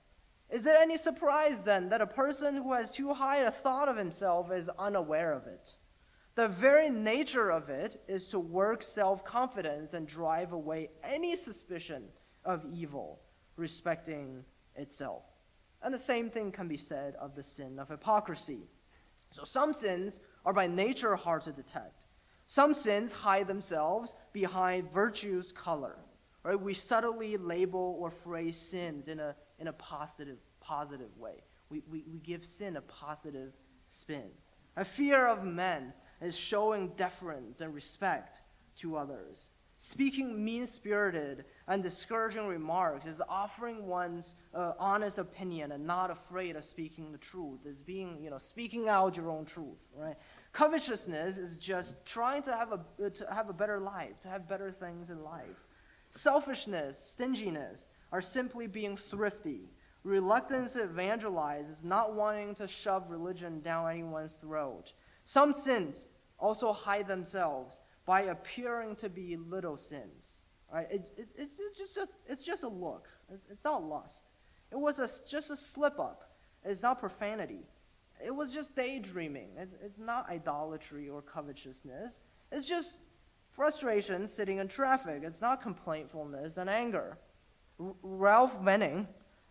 [0.55, 3.97] Is it any surprise then that a person who has too high a thought of
[3.97, 5.75] himself is unaware of it?
[6.37, 12.05] The very nature of it is to work self confidence and drive away any suspicion
[12.45, 13.19] of evil
[13.57, 14.45] respecting
[14.77, 15.25] itself.
[15.83, 18.69] And the same thing can be said of the sin of hypocrisy.
[19.31, 22.05] So some sins are by nature hard to detect.
[22.47, 25.97] Some sins hide themselves behind virtue's color.
[26.45, 26.61] Right?
[26.61, 31.43] We subtly label or phrase sins in a in a positive, positive way.
[31.71, 33.53] We, we, we give sin a positive
[33.87, 34.31] spin.
[34.77, 38.41] A fear of men is showing deference and respect
[38.77, 39.53] to others.
[39.77, 46.57] Speaking mean spirited and discouraging remarks is offering one's uh, honest opinion and not afraid
[46.57, 50.17] of speaking the truth, is being, you know, speaking out your own truth, right?
[50.53, 54.71] Covetousness is just trying to have a, to have a better life, to have better
[54.71, 55.67] things in life.
[56.11, 59.69] Selfishness, stinginess, are simply being thrifty.
[60.05, 64.93] Reluctance to evangelize is not wanting to shove religion down anyone's throat.
[65.25, 66.07] Some sins
[66.39, 70.43] also hide themselves by appearing to be little sins.
[70.73, 70.87] Right?
[70.93, 73.09] It, it, it's, just a, it's just a look.
[73.33, 74.31] It's, it's not lust.
[74.71, 76.37] It was a, just a slip up.
[76.65, 77.67] It's not profanity.
[78.25, 79.49] It was just daydreaming.
[79.59, 82.21] It's, it's not idolatry or covetousness.
[82.53, 82.99] It's just
[83.51, 85.23] frustration sitting in traffic.
[85.25, 87.19] It's not complaintfulness and anger.
[87.79, 89.09] Ralph Venning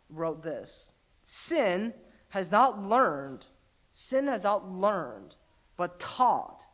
[0.10, 1.94] wrote this Sin
[2.30, 3.48] has not learned,
[3.92, 5.36] sin has not learned,
[5.78, 6.66] but taught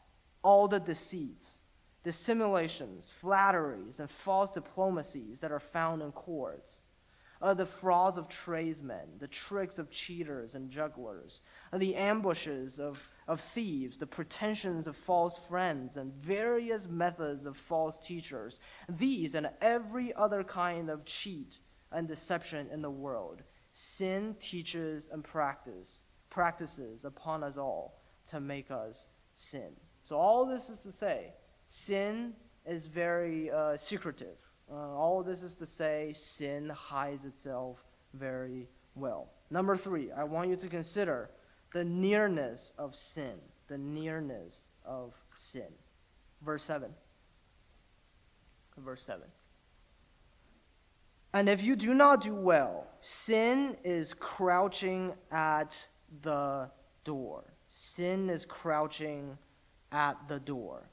[0.43, 1.61] all the deceits,
[2.03, 6.83] dissimulations, flatteries, and false diplomacies that are found in courts
[7.41, 13.09] uh, the frauds of tradesmen, the tricks of cheaters and jugglers, uh, the ambushes of,
[13.27, 18.59] of thieves, the pretensions of false friends, and various methods of false teachers.
[18.89, 21.59] These and every other kind of cheat
[21.91, 28.69] and deception in the world, sin teaches and practice, practices upon us all to make
[28.69, 29.71] us sin.
[30.03, 31.33] So all this is to say,
[31.65, 32.33] sin
[32.65, 34.48] is very uh, secretive.
[34.71, 39.29] Uh, all this is to say, sin hides itself very well.
[39.49, 41.31] Number three, I want you to consider
[41.73, 43.35] the nearness of sin.
[43.67, 45.67] The nearness of sin.
[46.41, 46.89] Verse 7.
[48.77, 49.23] Verse 7.
[51.33, 55.87] And if you do not do well, sin is crouching at
[56.21, 56.71] the
[57.03, 57.53] door.
[57.69, 59.37] Sin is crouching
[59.91, 60.89] at the door.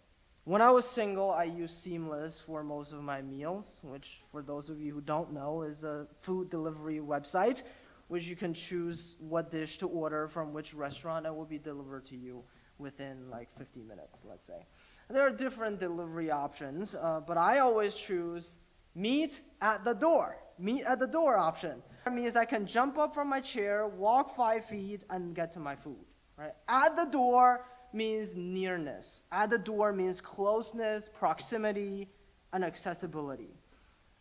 [0.47, 4.71] When I was single, I used Seamless for most of my meals, which, for those
[4.71, 7.65] of you who don't know, is a food delivery website
[8.07, 12.05] which you can choose what dish to order from which restaurant and will be delivered
[12.05, 12.45] to you
[12.79, 14.65] within like 50 minutes, let's say.
[15.09, 18.55] And there are different delivery options, uh, but I always choose
[18.95, 20.37] meet at the door.
[20.61, 21.83] Meet at the door option.
[22.05, 25.59] That means I can jump up from my chair, walk five feet, and get to
[25.59, 26.07] my food.
[26.39, 26.53] Right?
[26.69, 27.65] At the door,
[27.97, 29.25] means nearness.
[29.33, 32.09] At the door means closeness, proximity,
[32.53, 33.57] and accessibility.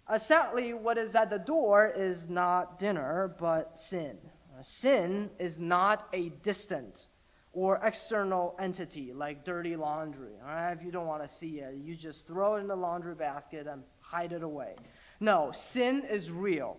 [0.07, 4.17] Uh, sadly, what is at the door is not dinner, but sin.
[4.57, 7.07] Uh, sin is not a distant
[7.53, 10.33] or external entity like dirty laundry.
[10.45, 13.65] If you don't want to see it, you just throw it in the laundry basket
[13.65, 14.75] and hide it away.
[15.19, 16.77] No, sin is real.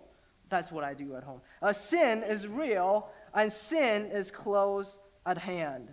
[0.49, 1.41] That's what I do at home.
[1.61, 5.89] A sin is real, and sin is close at hand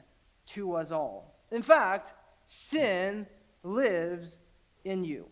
[0.46, 1.34] to us all.
[1.50, 2.12] In fact,
[2.44, 3.26] sin
[3.62, 4.38] lives
[4.84, 5.28] in you.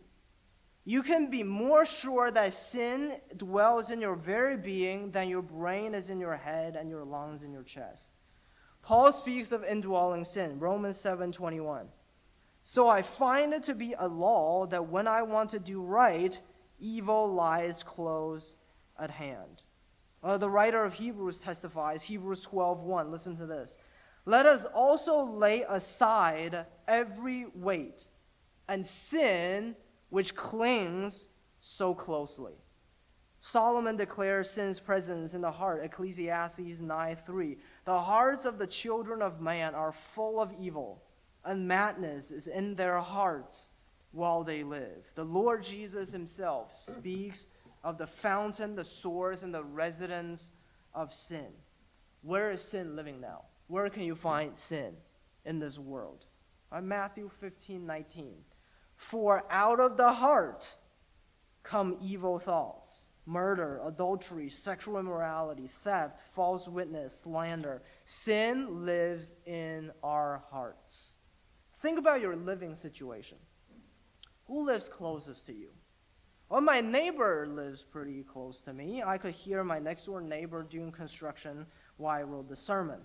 [0.84, 5.94] You can be more sure that sin dwells in your very being than your brain
[5.94, 8.12] is in your head and your lungs in your chest.
[8.82, 11.88] Paul speaks of indwelling sin, Romans 7:21.
[12.64, 16.40] So I find it to be a law that when I want to do right,
[16.78, 18.54] evil lies close
[18.98, 19.62] at hand.
[20.22, 23.10] Uh, the writer of Hebrews testifies, Hebrews 12:1.
[23.10, 23.76] Listen to this.
[24.24, 28.06] Let us also lay aside every weight
[28.68, 29.74] and sin
[30.10, 31.28] which clings
[31.60, 32.54] so closely.
[33.40, 37.58] Solomon declares sin's presence in the heart, Ecclesiastes 9:3.
[37.84, 41.02] The hearts of the children of man are full of evil,
[41.44, 43.72] and madness is in their hearts
[44.12, 45.10] while they live.
[45.16, 47.48] The Lord Jesus himself speaks
[47.82, 50.52] of the fountain, the source, and the residence
[50.94, 51.52] of sin.
[52.20, 53.46] Where is sin living now?
[53.72, 54.96] Where can you find sin
[55.46, 56.26] in this world?
[56.70, 58.34] On Matthew 15 19.
[58.96, 60.76] For out of the heart
[61.62, 67.80] come evil thoughts murder, adultery, sexual immorality, theft, false witness, slander.
[68.04, 71.20] Sin lives in our hearts.
[71.76, 73.38] Think about your living situation.
[74.48, 75.70] Who lives closest to you?
[76.50, 79.02] Well, my neighbor lives pretty close to me.
[79.02, 81.64] I could hear my next door neighbor doing construction
[81.96, 83.00] while I wrote the sermon.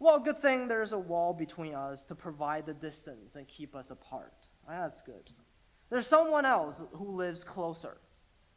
[0.00, 3.90] Well, good thing there's a wall between us to provide the distance and keep us
[3.90, 4.46] apart.
[4.68, 5.30] That's good.
[5.90, 7.98] There's someone else who lives closer.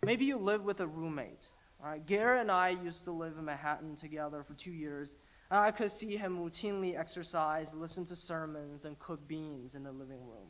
[0.04, 1.50] Maybe you live with a roommate.
[1.82, 5.16] All right, Garrett and I used to live in Manhattan together for two years,
[5.50, 9.92] and I could see him routinely exercise, listen to sermons, and cook beans in the
[9.92, 10.50] living room.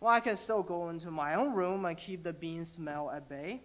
[0.00, 3.28] Well, I can still go into my own room and keep the bean smell at
[3.28, 3.62] bay.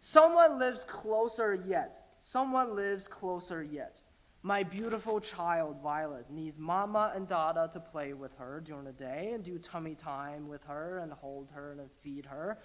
[0.00, 2.16] Someone lives closer yet.
[2.20, 4.00] Someone lives closer yet.
[4.46, 9.32] My beautiful child, Violet, needs mama and dada to play with her during the day
[9.34, 12.56] and do tummy time with her and hold her and feed her.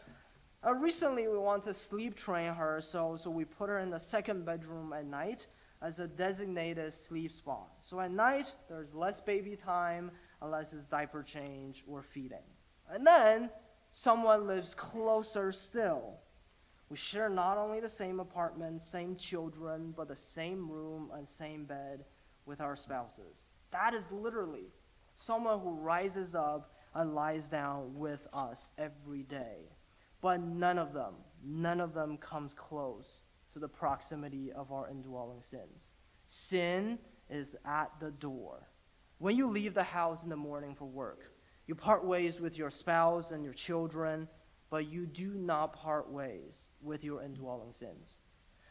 [0.64, 4.00] Uh, recently, we want to sleep train her, so, so we put her in the
[4.00, 5.48] second bedroom at night
[5.82, 7.72] as a designated sleep spot.
[7.82, 10.12] So at night, there's less baby time
[10.44, 12.46] unless it's diaper change or feeding.
[12.92, 13.50] And then
[13.92, 16.20] someone lives closer still.
[16.92, 21.64] We share not only the same apartment, same children, but the same room and same
[21.64, 22.04] bed
[22.46, 23.48] with our spouses.
[23.72, 24.74] That is literally
[25.16, 29.70] someone who rises up and lies down with us every day.
[30.20, 33.22] But none of them, none of them comes close
[33.54, 35.94] to the proximity of our indwelling sins.
[36.28, 37.00] Sin
[37.30, 38.68] is at the door.
[39.18, 41.32] When you leave the house in the morning for work,
[41.68, 44.28] you part ways with your spouse and your children
[44.72, 48.22] but you do not part ways with your indwelling sins.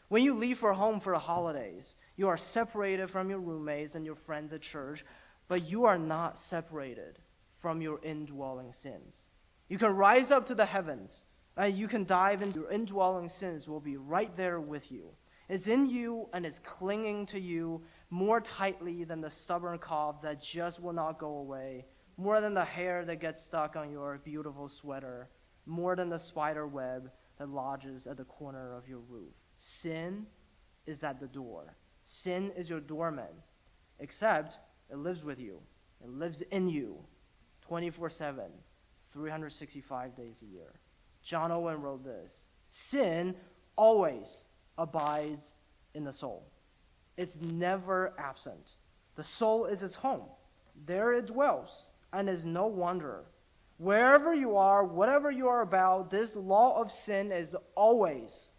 [0.09, 4.05] When you leave for home for the holidays, you are separated from your roommates and
[4.05, 5.05] your friends at church,
[5.47, 7.19] but you are not separated
[7.59, 9.29] from your indwelling sins.
[9.69, 11.23] You can rise up to the heavens
[11.55, 15.11] and you can dive into your indwelling sins will be right there with you.
[15.47, 20.41] It's in you and it's clinging to you more tightly than the stubborn cough that
[20.41, 21.85] just will not go away,
[22.17, 25.29] more than the hair that gets stuck on your beautiful sweater
[25.65, 29.35] more than the spider web that lodges at the corner of your roof.
[29.57, 30.25] Sin
[30.85, 31.75] is at the door.
[32.03, 33.43] Sin is your doorman,
[33.99, 35.59] except it lives with you.
[36.03, 37.05] It lives in you
[37.61, 38.43] 24 7,
[39.09, 40.79] 365 days a year.
[41.21, 43.35] John Owen wrote this Sin
[43.75, 44.47] always
[44.77, 45.55] abides
[45.93, 46.51] in the soul,
[47.17, 48.75] it's never absent.
[49.15, 50.25] The soul is its home,
[50.85, 53.25] there it dwells, and is no wanderer.
[53.81, 58.53] Wherever you are, whatever you are about, this law of sin is always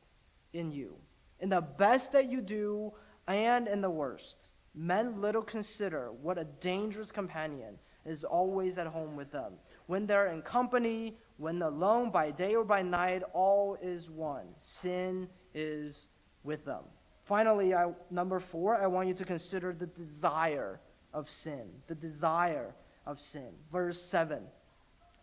[0.52, 0.96] in you.
[1.38, 2.92] In the best that you do
[3.28, 4.48] and in the worst.
[4.74, 9.52] Men little consider what a dangerous companion is always at home with them.
[9.86, 14.48] When they're in company, when alone by day or by night, all is one.
[14.58, 16.08] Sin is
[16.42, 16.82] with them.
[17.26, 20.80] Finally, I, number four, I want you to consider the desire
[21.14, 21.68] of sin.
[21.86, 22.74] The desire
[23.06, 23.52] of sin.
[23.70, 24.42] Verse 7.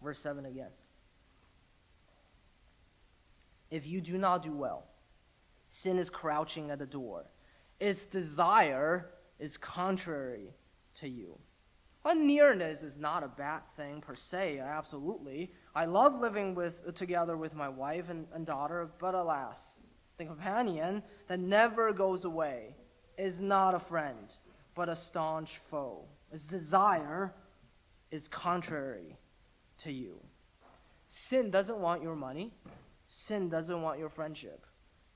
[0.01, 0.71] Verse 7 again.
[3.69, 4.85] If you do not do well,
[5.67, 7.25] sin is crouching at the door.
[7.79, 10.53] Its desire is contrary
[10.95, 11.37] to you.
[12.03, 15.53] Well, nearness is not a bad thing per se, absolutely.
[15.75, 19.81] I love living with, together with my wife and, and daughter, but alas,
[20.17, 22.75] the companion that never goes away
[23.17, 24.33] is not a friend,
[24.75, 26.05] but a staunch foe.
[26.31, 27.33] Its desire
[28.11, 29.17] is contrary
[29.79, 30.19] to you.
[31.07, 32.53] Sin doesn't want your money.
[33.07, 34.65] Sin doesn't want your friendship.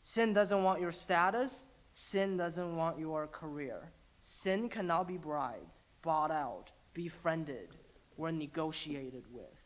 [0.02, 1.66] Sin doesn't want your status.
[1.92, 3.92] Sin doesn't want your career.
[4.22, 7.76] Sin cannot be bribed, bought out, befriended,
[8.18, 9.64] or negotiated with.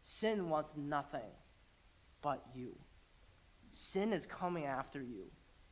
[0.00, 1.32] Sin wants nothing
[2.22, 2.76] but you.
[3.70, 5.26] Sin is coming after you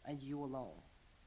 [0.05, 0.83] and you alone.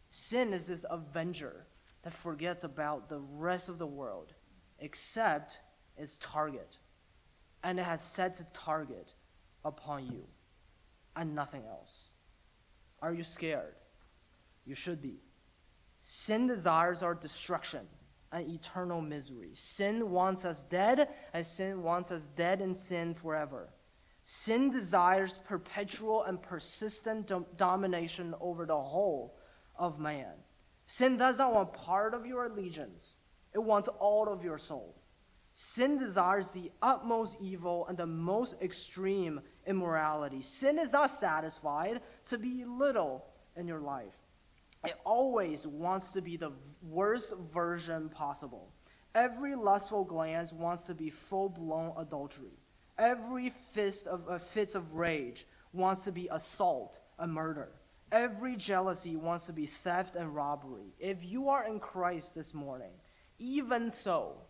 [0.10, 1.66] Sin is this avenger
[2.04, 4.34] that forgets about the rest of the world
[4.80, 5.62] except
[5.98, 6.78] its target.
[7.68, 9.14] And it has set its target
[9.66, 10.24] upon you
[11.18, 12.12] and nothing else.
[13.02, 13.76] Are you scared?
[14.66, 15.20] You should be.
[16.00, 17.82] Sin desires our destruction
[18.32, 19.52] and eternal misery.
[19.54, 23.68] Sin wants us dead, and sin wants us dead in sin forever.
[24.24, 29.36] Sin desires perpetual and persistent dom- domination over the whole
[29.76, 30.36] of man.
[30.86, 33.18] Sin does not want part of your allegiance,
[33.54, 34.97] it wants all of your soul.
[35.60, 40.40] Sin desires the utmost evil and the most extreme immorality.
[40.40, 44.14] Sin is not satisfied to be little in your life.
[44.86, 46.52] It always wants to be the
[46.84, 48.72] worst version possible.
[49.16, 52.60] Every lustful glance wants to be full blown adultery.
[53.00, 57.72] Every fist of uh, fits of rage wants to be assault and murder.
[58.12, 60.94] Every jealousy wants to be theft and robbery.
[61.00, 62.92] If you are in Christ this morning,
[63.40, 64.42] even so,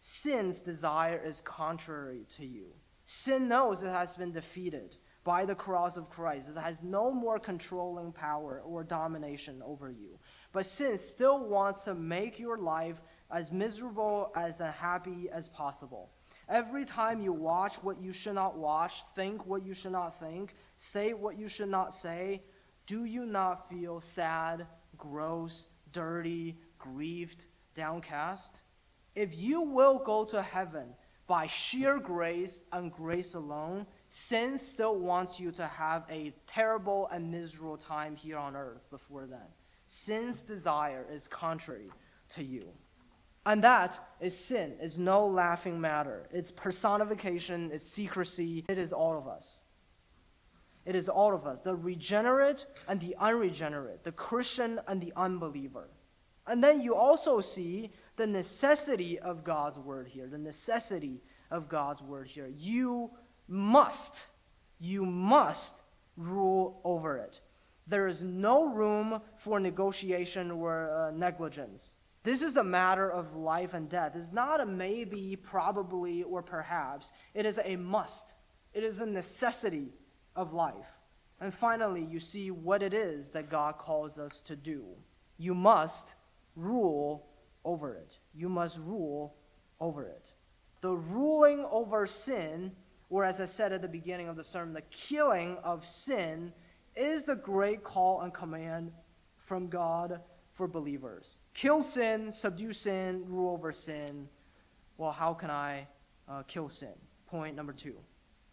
[0.00, 2.74] Sin's desire is contrary to you.
[3.04, 6.48] Sin knows it has been defeated by the cross of Christ.
[6.48, 10.18] It has no more controlling power or domination over you.
[10.52, 16.10] But sin still wants to make your life as miserable, as unhappy as possible.
[16.48, 20.54] Every time you watch what you should not watch, think what you should not think,
[20.76, 22.42] say what you should not say,
[22.86, 27.44] do you not feel sad, gross, dirty, grieved,
[27.74, 28.62] downcast?
[29.18, 30.94] If you will go to heaven
[31.26, 37.28] by sheer grace and grace alone, sin still wants you to have a terrible and
[37.28, 39.48] miserable time here on earth before then.
[39.86, 41.90] Sin's desire is contrary
[42.28, 42.68] to you.
[43.44, 46.28] And that is sin, is no laughing matter.
[46.30, 49.64] It's personification, it's secrecy, it is all of us.
[50.86, 55.88] It is all of us, the regenerate and the unregenerate, the Christian and the unbeliever.
[56.46, 62.02] And then you also see the necessity of God's word here, the necessity of God's
[62.02, 62.50] word here.
[62.54, 63.10] You
[63.48, 64.28] must,
[64.78, 65.82] you must
[66.16, 67.40] rule over it.
[67.86, 71.94] There is no room for negotiation or uh, negligence.
[72.22, 74.12] This is a matter of life and death.
[74.14, 77.12] It's not a maybe, probably, or perhaps.
[77.32, 78.34] It is a must.
[78.74, 79.94] It is a necessity
[80.36, 80.98] of life.
[81.40, 84.84] And finally, you see what it is that God calls us to do.
[85.38, 86.14] You must
[86.56, 87.27] rule
[87.68, 88.18] over it.
[88.34, 89.36] You must rule
[89.78, 90.32] over it.
[90.80, 92.72] The ruling over sin,
[93.10, 96.52] or as I said at the beginning of the sermon, the killing of sin,
[96.96, 98.90] is the great call and command
[99.36, 100.20] from God
[100.54, 101.38] for believers.
[101.52, 104.28] Kill sin, subdue sin, rule over sin.
[104.96, 105.86] Well, how can I
[106.26, 106.94] uh, kill sin?
[107.26, 107.96] Point number two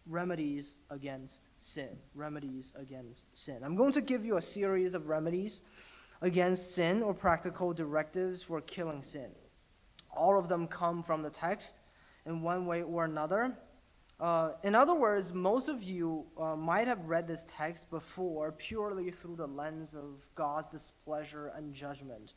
[0.08, 1.88] remedies against sin.
[2.14, 3.62] Remedies against sin.
[3.64, 5.62] I'm going to give you a series of remedies
[6.22, 9.30] against sin or practical directives for killing sin.
[10.16, 11.80] All of them come from the text
[12.24, 13.56] in one way or another.
[14.18, 19.10] Uh, in other words, most of you uh, might have read this text before purely
[19.10, 22.32] through the lens of God's displeasure and judgment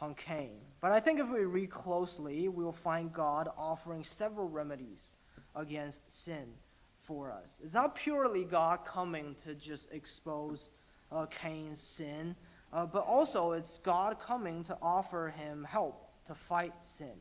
[0.00, 0.56] on Cain.
[0.80, 5.16] But I think if we read closely, we will find God offering several remedies
[5.54, 6.54] against sin
[7.02, 7.60] for us.
[7.62, 10.70] It's not purely God coming to just expose
[11.12, 12.34] uh, Cain's sin,
[12.72, 17.14] uh, but also it's God coming to offer him help to fight sin.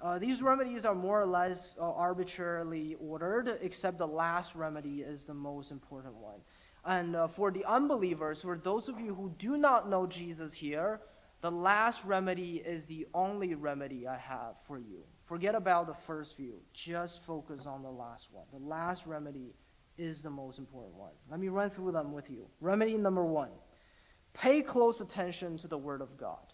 [0.00, 5.24] Uh, these remedies are more or less uh, arbitrarily ordered, except the last remedy is
[5.24, 6.40] the most important one.
[6.84, 11.00] And uh, for the unbelievers, for those of you who do not know Jesus here,
[11.40, 15.04] the last remedy is the only remedy I have for you.
[15.24, 18.46] Forget about the first few, just focus on the last one.
[18.52, 19.54] The last remedy
[19.96, 21.12] is the most important one.
[21.30, 22.46] Let me run through them with you.
[22.60, 23.50] Remedy number one
[24.40, 26.52] Pay close attention to the Word of God.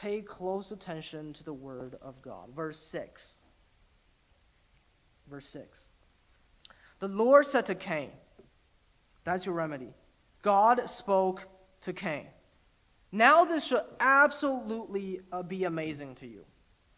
[0.00, 2.48] Pay close attention to the Word of God.
[2.56, 3.38] Verse 6.
[5.28, 5.88] Verse 6.
[7.00, 8.10] The Lord said to Cain,
[9.24, 9.92] That's your remedy.
[10.40, 11.46] God spoke
[11.82, 12.28] to Cain.
[13.10, 16.46] Now, this should absolutely uh, be amazing to you.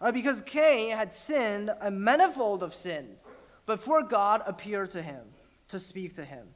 [0.01, 3.25] Uh, because Cain had sinned a manifold of sins
[3.67, 5.23] before God appeared to him
[5.69, 6.47] to speak to him.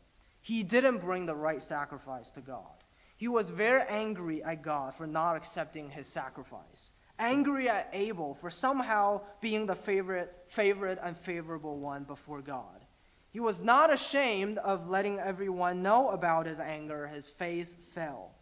[0.41, 2.85] He didn't bring the right sacrifice to God.
[3.19, 8.49] He was very angry at God for not accepting his sacrifice, angry at Abel for
[8.49, 12.85] somehow being the favorite, favorite and favorable one before God.
[13.33, 17.09] He was not ashamed of letting everyone know about his anger.
[17.09, 18.37] His face fell.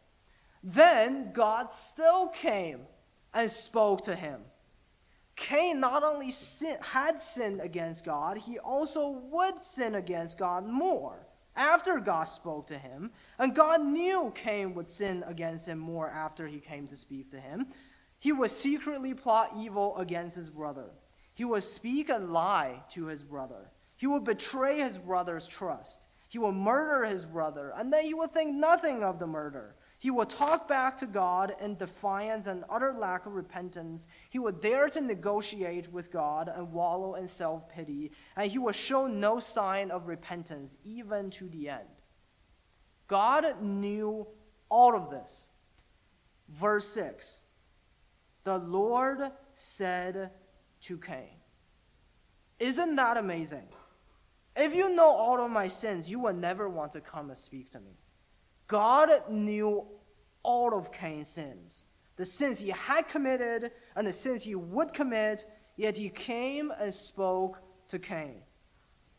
[0.62, 2.80] Then God still came
[3.32, 4.42] and spoke to him.
[5.36, 11.26] Cain not only sin, had sinned against God, he also would sin against God more
[11.56, 13.10] after God spoke to him.
[13.38, 17.40] And God knew Cain would sin against him more after he came to speak to
[17.40, 17.66] him.
[18.18, 20.90] He would secretly plot evil against his brother.
[21.34, 23.70] He would speak a lie to his brother.
[23.96, 26.08] He would betray his brother's trust.
[26.28, 29.76] He would murder his brother, and then he would think nothing of the murder.
[29.98, 34.06] He would talk back to God in defiance and utter lack of repentance.
[34.28, 38.12] He would dare to negotiate with God and wallow in self pity.
[38.36, 41.88] And he would show no sign of repentance, even to the end.
[43.06, 44.26] God knew
[44.68, 45.52] all of this.
[46.48, 47.42] Verse 6
[48.44, 49.20] The Lord
[49.54, 50.30] said
[50.82, 51.40] to Cain,
[52.58, 53.68] Isn't that amazing?
[54.56, 57.70] If you know all of my sins, you will never want to come and speak
[57.70, 57.98] to me.
[58.66, 59.86] God knew
[60.42, 61.84] all of Cain's sins,
[62.16, 65.44] the sins he had committed and the sins he would commit,
[65.76, 68.42] yet he came and spoke to Cain.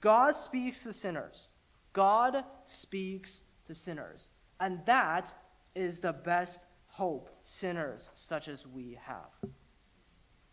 [0.02, 1.50] God speaks to sinners.
[1.94, 4.32] God speaks to sinners.
[4.60, 5.34] And that
[5.76, 9.52] is the best hope sinners such as we have.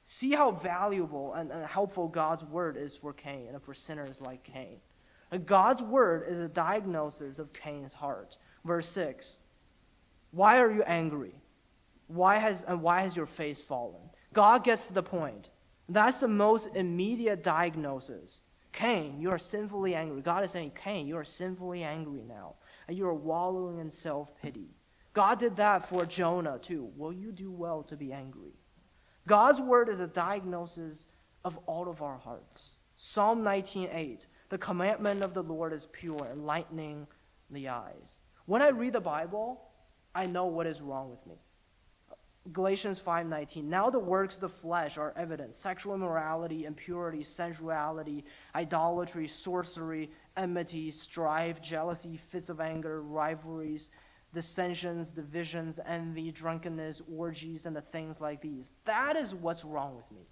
[0.04, 4.80] See how valuable and, helpful God's word is for Cain and for sinners like Cain.
[5.46, 8.36] God's word is a diagnosis of Cain's heart.
[8.64, 9.38] Verse 6
[10.30, 11.34] Why are you angry?
[12.06, 14.10] Why has, and why has your face fallen?
[14.34, 15.50] God gets to the point.
[15.88, 18.42] That's the most immediate diagnosis.
[18.72, 20.20] Cain, you are sinfully angry.
[20.20, 22.56] God is saying, Cain, you are sinfully angry now,
[22.88, 24.76] and you are wallowing in self pity.
[25.12, 26.90] God did that for Jonah too.
[26.96, 28.58] Will you do well to be angry?
[29.26, 31.06] God's word is a diagnosis
[31.44, 32.80] of all of our hearts.
[32.96, 37.06] Psalm 19:8, the commandment of the Lord is pure, enlightening
[37.50, 38.20] the eyes.
[38.46, 39.70] When I read the Bible,
[40.14, 41.36] I know what is wrong with me.
[42.52, 48.24] Galatians 5:19 Now the works of the flesh are evident: sexual immorality, impurity, sensuality,
[48.54, 53.90] idolatry, sorcery, enmity, strife, jealousy, fits of anger, rivalries,
[54.32, 58.72] dissensions, divisions, envy, drunkenness, orgies, and the things like these.
[58.84, 60.26] That is what's wrong with me.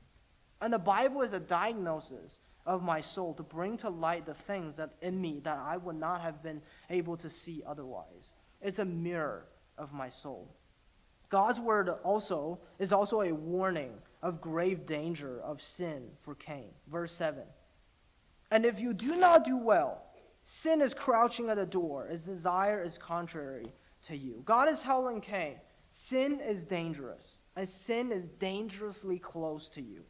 [0.60, 4.76] And the Bible is a diagnosis of my soul to bring to light the things
[4.76, 8.34] that in me that I would not have been able to see otherwise.
[8.60, 9.46] It's a mirror
[9.78, 10.54] of my soul.
[11.28, 16.68] God's word also is also a warning of grave danger of sin for Cain.
[16.88, 17.42] Verse 7.
[18.52, 20.02] And if you do not do well,
[20.44, 23.72] sin is crouching at the door, its desire is contrary
[24.02, 24.42] to you.
[24.44, 25.56] God is telling Cain,
[25.88, 30.02] sin is dangerous, and sin is dangerously close to you.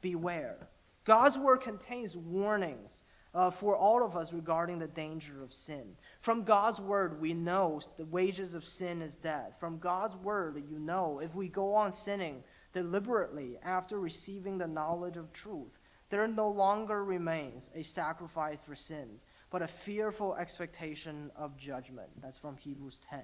[0.00, 0.70] Beware.
[1.04, 5.92] God's word contains warnings uh, for all of us regarding the danger of sin.
[6.20, 9.58] From God's word, we know the wages of sin is death.
[9.60, 15.18] From God's word, you know if we go on sinning deliberately after receiving the knowledge
[15.18, 15.78] of truth,
[16.10, 22.08] there no longer remains a sacrifice for sins, but a fearful expectation of judgment.
[22.20, 23.20] That's from Hebrews 10.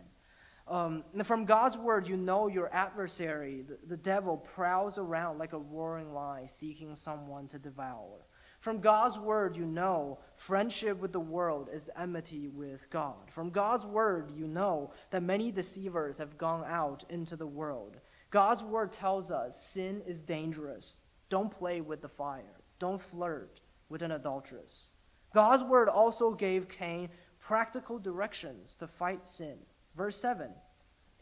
[0.69, 5.59] Um, from God's word, you know your adversary, the, the devil, prowls around like a
[5.59, 8.27] roaring lion seeking someone to devour.
[8.61, 13.31] From God's word, you know friendship with the world is enmity with God.
[13.31, 17.99] From God's word, you know that many deceivers have gone out into the world.
[18.31, 21.03] God's word tells us sin is dangerous.
[21.29, 24.91] Don't play with the fire, don't flirt with an adulteress.
[25.35, 27.09] God's word also gave Cain
[27.39, 29.59] practical directions to fight sin.
[29.97, 30.51] Verse 7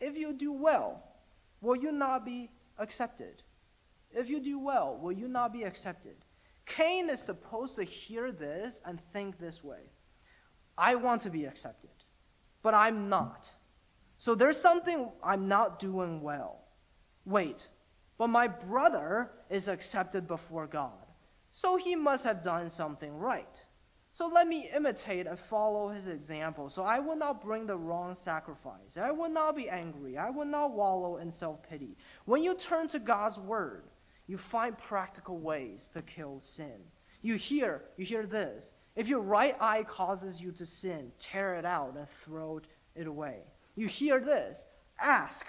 [0.01, 1.03] If you do well,
[1.61, 3.43] will you not be accepted?
[4.11, 6.17] If you do well, will you not be accepted?
[6.67, 9.91] Cain is supposed to hear this and think this way
[10.79, 11.91] I want to be accepted,
[12.63, 13.53] but I'm not.
[14.17, 16.63] So there's something I'm not doing well.
[17.25, 17.69] Wait,
[18.17, 21.04] but my brother is accepted before God,
[21.57, 23.65] so he must have done something right.
[24.13, 26.69] So let me imitate and follow his example.
[26.69, 28.97] So I will not bring the wrong sacrifice.
[28.97, 30.19] I will not be angry.
[30.19, 31.97] I will not wallow in self pity.
[32.25, 33.85] When you turn to God's word,
[34.27, 36.81] you find practical ways to kill sin.
[37.23, 38.75] You hear, you hear this.
[38.97, 42.63] If your right eye causes you to sin, tear it out and throw
[42.97, 43.43] it away.
[43.77, 44.67] You hear this.
[45.01, 45.47] Ask,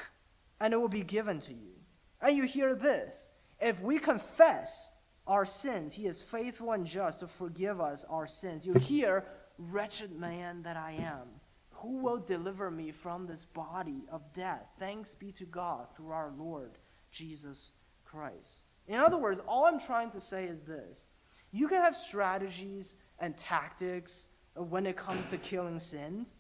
[0.60, 1.74] and it will be given to you.
[2.22, 3.32] And you hear this.
[3.60, 4.92] If we confess
[5.28, 8.66] our sins, he is faithful and just to forgive us our sins.
[8.66, 9.26] You hear,
[9.58, 11.28] wretched man that I am.
[11.72, 14.68] Who will deliver me from this body of death?
[14.80, 16.78] Thanks be to God through our Lord
[17.12, 17.72] Jesus
[18.04, 18.70] Christ.
[18.88, 21.08] In other words, all I'm trying to say is this
[21.52, 26.38] you can have strategies and tactics when it comes to killing sins,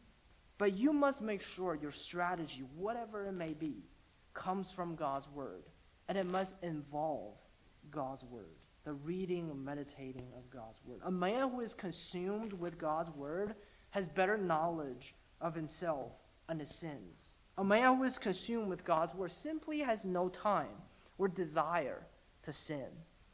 [0.57, 3.83] but you must make sure your strategy, whatever it may be,
[4.33, 5.63] comes from God's word.
[6.07, 7.37] And it must involve
[7.89, 11.01] God's word, the reading and meditating of God's word.
[11.03, 13.55] A man who is consumed with God's word
[13.89, 16.13] has better knowledge of himself
[16.47, 17.33] and his sins.
[17.57, 20.83] A man who is consumed with God's word simply has no time
[21.17, 22.05] or desire
[22.43, 22.87] to sin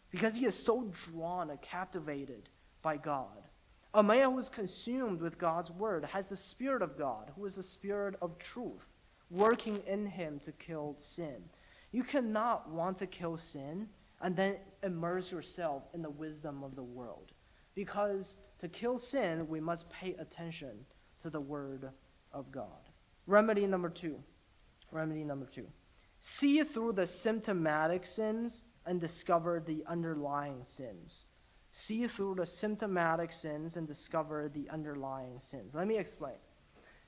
[0.10, 2.49] because he is so drawn and captivated
[2.82, 3.49] by God.
[3.93, 7.56] A man who is consumed with God's word has the Spirit of God, who is
[7.56, 8.93] the Spirit of truth,
[9.30, 11.43] working in him to kill sin.
[11.91, 13.89] You cannot want to kill sin
[14.22, 17.32] and then immerse yourself in the wisdom of the world.
[17.76, 20.86] Because to kill sin, we must pay attention
[21.22, 21.89] to the Word
[22.32, 22.89] of God.
[23.28, 24.22] Remedy number two.
[24.91, 25.67] Remedy number two.
[26.19, 31.28] See through the symptomatic sins and discover the underlying sins.
[31.72, 35.74] See through the symptomatic sins and discover the underlying sins.
[35.74, 36.36] Let me explain.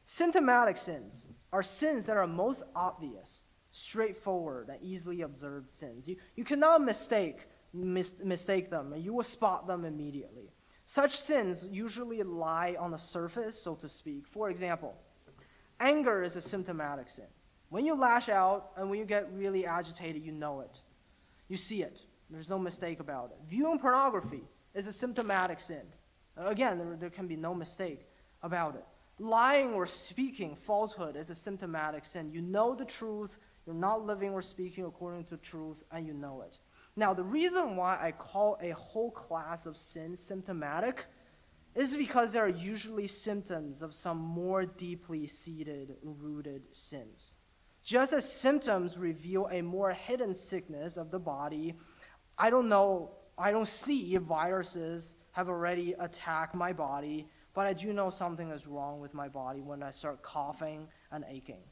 [0.05, 3.45] Symptomatic sins are sins that are most obvious,
[3.76, 6.08] straightforward, and easily observed sins.
[6.08, 10.52] You, you cannot mistake, mis- mistake them, and you will spot them immediately.
[10.86, 14.28] Such sins usually lie on the surface, so to speak.
[14.28, 14.94] For example,
[15.80, 17.26] anger is a symptomatic sin.
[17.70, 20.84] When you lash out and when you get really agitated, you know it.
[21.48, 22.04] You see it.
[22.30, 23.38] There's no mistake about it.
[23.50, 24.44] Viewing pornography
[24.76, 25.82] is a symptomatic sin.
[26.38, 28.06] Again, there, there can be no mistake
[28.44, 28.86] about it.
[29.18, 32.32] Lying or speaking falsehood is a symptomatic sin.
[32.32, 36.41] You know the truth, you're not living or speaking according to truth, and you know
[36.41, 36.59] it.
[36.95, 41.05] Now, the reason why I call a whole class of sins symptomatic
[41.76, 47.34] is because there are usually symptoms of some more deeply seated, rooted sins.
[47.84, 51.76] Just as symptoms reveal a more hidden sickness of the body,
[52.38, 57.74] I don't know, I don't see if viruses have already attacked my body, but I
[57.74, 61.64] do know something is wrong with my body when I start coughing and aching.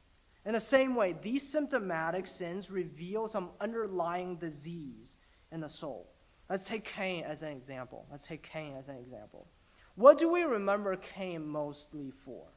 [0.46, 5.18] In the same way, these symptomatic sins reveal some underlying disease
[5.52, 6.10] in the soul.
[6.50, 8.06] Let's take Cain as an example.
[8.10, 9.48] Let's take Cain as an example.
[9.96, 12.48] What do we remember Cain mostly for?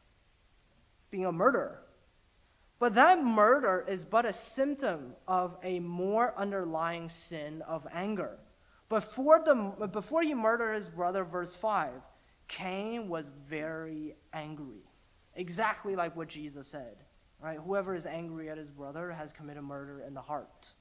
[1.10, 1.82] Being a murderer.
[2.78, 8.38] But that murder is but a symptom of a more underlying sin of anger.
[8.88, 11.92] Before, the, before he murdered his brother, verse 5,
[12.48, 14.82] Cain was very angry.
[15.34, 17.03] Exactly like what Jesus said.
[17.44, 17.58] Right?
[17.58, 20.72] Whoever is angry at his brother has committed murder in the heart.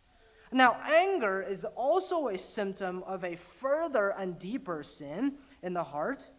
[0.50, 6.32] Now, anger is also a symptom of a further and deeper sin in the heart.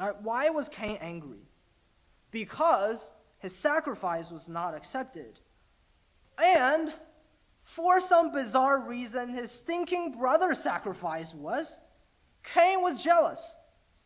[0.00, 1.50] Right, why was Cain angry?
[2.30, 5.40] Because his sacrifice was not accepted.
[6.42, 6.90] And
[7.60, 11.78] for some bizarre reason, his stinking brother's sacrifice was.
[12.42, 13.58] Cain was jealous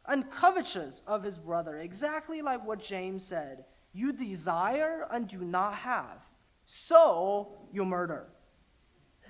[0.08, 5.74] and covetous of his brother, exactly like what James said you desire and do not
[5.74, 6.24] have,
[6.64, 8.28] so you murder.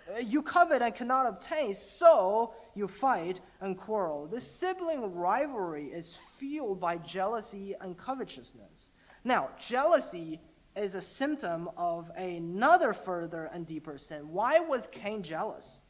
[0.09, 4.27] Uh, you covet and cannot obtain, so you fight and quarrel.
[4.27, 8.93] This sibling rivalry is fueled by jealousy and covetousness.
[9.25, 10.41] Now, jealousy
[10.77, 14.31] is a symptom of another further and deeper sin.
[14.31, 15.81] Why was Cain jealous?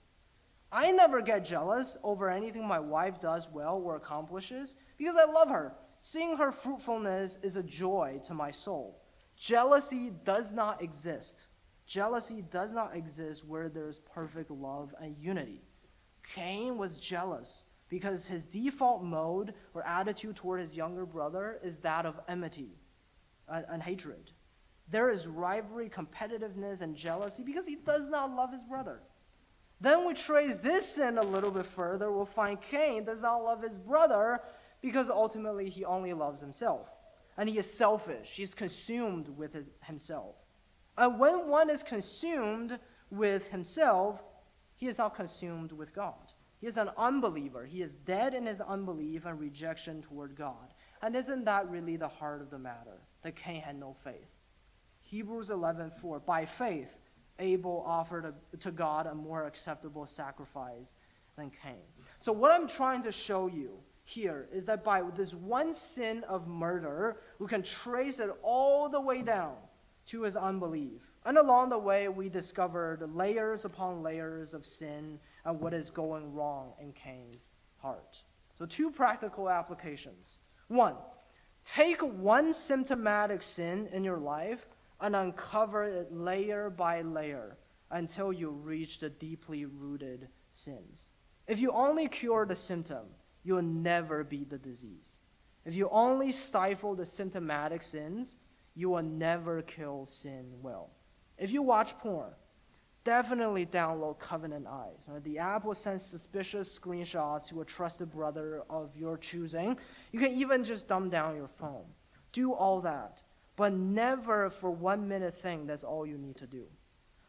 [0.73, 5.49] I never get jealous over anything my wife does well or accomplishes because I love
[5.49, 5.75] her.
[6.01, 9.03] Seeing her fruitfulness is a joy to my soul.
[9.36, 11.48] Jealousy does not exist.
[11.86, 15.62] Jealousy does not exist where there is perfect love and unity.
[16.34, 22.07] Cain was jealous because his default mode or attitude toward his younger brother is that
[22.07, 22.78] of enmity
[23.48, 24.30] and, and hatred.
[24.90, 29.01] There is rivalry, competitiveness, and jealousy because he does not love his brother.
[29.80, 32.12] Then we trace this sin a little bit further.
[32.12, 34.40] We'll find Cain does not love his brother
[34.81, 36.89] because ultimately he only loves himself.
[37.37, 38.31] And he is selfish.
[38.37, 40.37] He's consumed with himself.
[40.99, 42.78] And when one is consumed
[43.11, 44.22] with himself,
[44.76, 46.33] he is not consumed with God.
[46.61, 47.64] He is an unbeliever.
[47.64, 50.74] He is dead in his unbelief and rejection toward God.
[51.03, 53.01] And isn't that really the heart of the matter?
[53.22, 54.37] That Cain had no faith.
[55.03, 56.99] Hebrews 11:4 By faith
[57.39, 60.95] Abel offered a, to God a more acceptable sacrifice
[61.37, 61.83] than Cain.
[62.18, 63.81] So what I'm trying to show you
[64.11, 69.01] here is that by this one sin of murder, we can trace it all the
[69.01, 69.55] way down
[70.07, 75.61] to his unbelief And along the way, we discovered layers upon layers of sin and
[75.61, 78.23] what is going wrong in Cain's heart.
[78.59, 80.41] So, two practical applications.
[80.69, 80.97] One,
[81.63, 84.67] take one symptomatic sin in your life
[85.01, 87.57] and uncover it layer by layer
[87.91, 91.11] until you reach the deeply rooted sins.
[91.47, 93.07] If you only cure the symptom,
[93.43, 95.18] you'll never beat the disease.
[95.64, 98.38] If you only stifle the symptomatic sins,
[98.74, 100.91] you will never kill sin well.
[101.38, 102.30] If you watch porn,
[103.05, 105.09] definitely download Covenant Eyes.
[105.22, 109.76] The app will send suspicious screenshots to a trusted brother of your choosing.
[110.12, 111.86] You can even just dumb down your phone.
[112.32, 113.22] Do all that,
[113.57, 116.64] but never for one minute think that's all you need to do.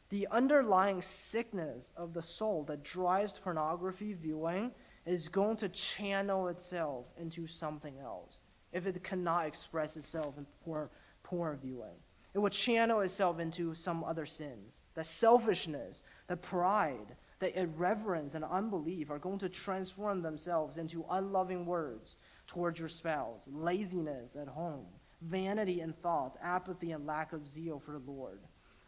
[0.09, 4.71] The underlying sickness of the soul that drives pornography viewing
[5.11, 10.89] is going to channel itself into something else if it cannot express itself in poor,
[11.23, 11.97] poor viewing.
[12.33, 14.83] It will channel itself into some other sins.
[14.93, 21.65] The selfishness, the pride, the irreverence, and unbelief are going to transform themselves into unloving
[21.65, 22.15] words
[22.47, 24.85] towards your spouse, laziness at home,
[25.21, 28.39] vanity in thoughts, apathy, and lack of zeal for the Lord.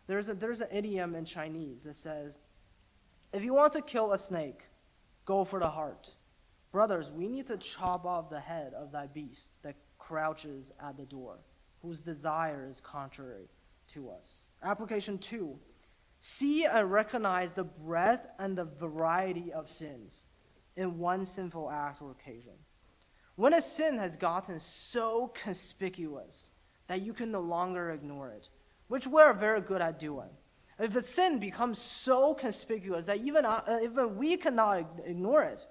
[0.07, 2.39] There's, a, there's an idiom in Chinese that says,
[3.33, 4.67] if you want to kill a snake,
[5.25, 6.13] go for the heart.
[6.71, 11.05] Brothers, we need to chop off the head of that beast that crouches at the
[11.05, 11.39] door
[11.81, 13.49] whose desire is contrary
[13.89, 14.47] to us.
[14.63, 15.59] Application two
[16.19, 20.27] see and recognize the breadth and the variety of sins
[20.77, 22.53] in one sinful act or occasion.
[23.35, 26.51] When a sin has gotten so conspicuous
[26.87, 28.49] that you can no longer ignore it,
[28.87, 30.29] which we're very good at doing,
[30.79, 35.65] if a sin becomes so conspicuous that even, uh, even we cannot ignore it,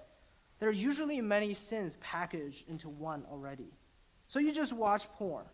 [0.59, 3.73] there are usually many sins packaged into one already.
[4.27, 5.45] So you just watch porn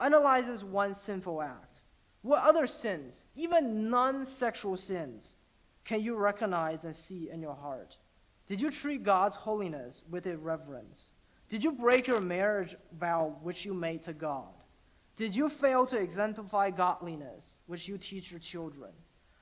[0.00, 1.82] analyzes one sinful act.
[2.22, 5.36] What other sins, even non sexual sins,
[5.84, 7.98] can you recognize and see in your heart?
[8.46, 11.12] Did you treat God's holiness with irreverence?
[11.48, 14.52] Did you break your marriage vow which you made to God?
[15.20, 18.90] Did you fail to exemplify godliness which you teach your children?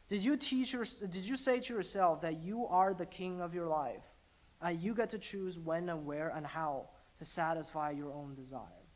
[0.08, 3.54] Did you, teach your, did you say to yourself that you are the king of
[3.54, 4.16] your life
[4.60, 6.88] and you get to choose when and where and how
[7.20, 8.88] to satisfy your own desire?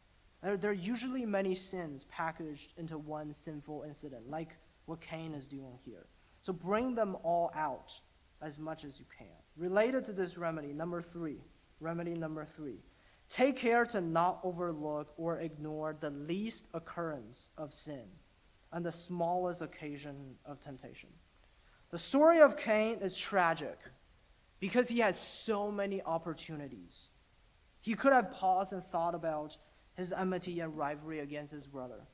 [0.42, 4.56] There, there are usually many sins packaged into one sinful incident, like
[4.86, 6.06] what Cain is doing here.
[6.40, 7.92] So bring them all out
[8.40, 9.28] as much as you can.
[9.56, 11.44] Related to this remedy, number three,
[11.78, 12.80] remedy number three,
[13.28, 18.04] take care to not overlook or ignore the least occurrence of sin
[18.72, 21.10] and the smallest occasion of temptation.
[21.90, 23.78] The story of Cain is tragic
[24.60, 27.10] because he had so many opportunities.
[27.80, 29.56] He could have paused and thought about
[29.94, 32.06] his enmity and rivalry against his brother.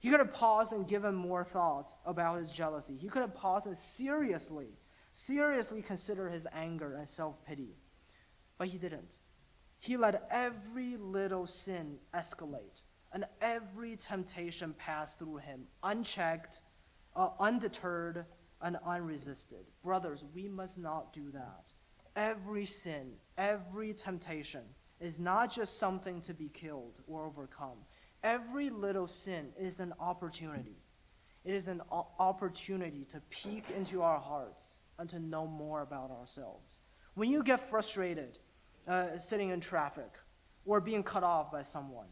[0.00, 2.96] He could have paused and given more thoughts about his jealousy.
[2.96, 4.66] He could have paused and seriously,
[5.12, 7.76] seriously consider his anger and self pity.
[8.58, 9.18] But he didn't.
[9.82, 16.60] He let every little sin escalate and every temptation pass through him, unchecked,
[17.16, 18.24] uh, undeterred,
[18.60, 19.66] and unresisted.
[19.82, 21.72] Brothers, we must not do that.
[22.14, 24.62] Every sin, every temptation,
[25.00, 27.78] is not just something to be killed or overcome.
[28.22, 30.76] Every little sin is an opportunity.
[31.44, 31.82] It is an
[32.20, 36.82] opportunity to peek into our hearts and to know more about ourselves.
[37.14, 38.38] When you get frustrated
[38.86, 40.10] uh, sitting in traffic
[40.64, 42.08] or being cut off by someone,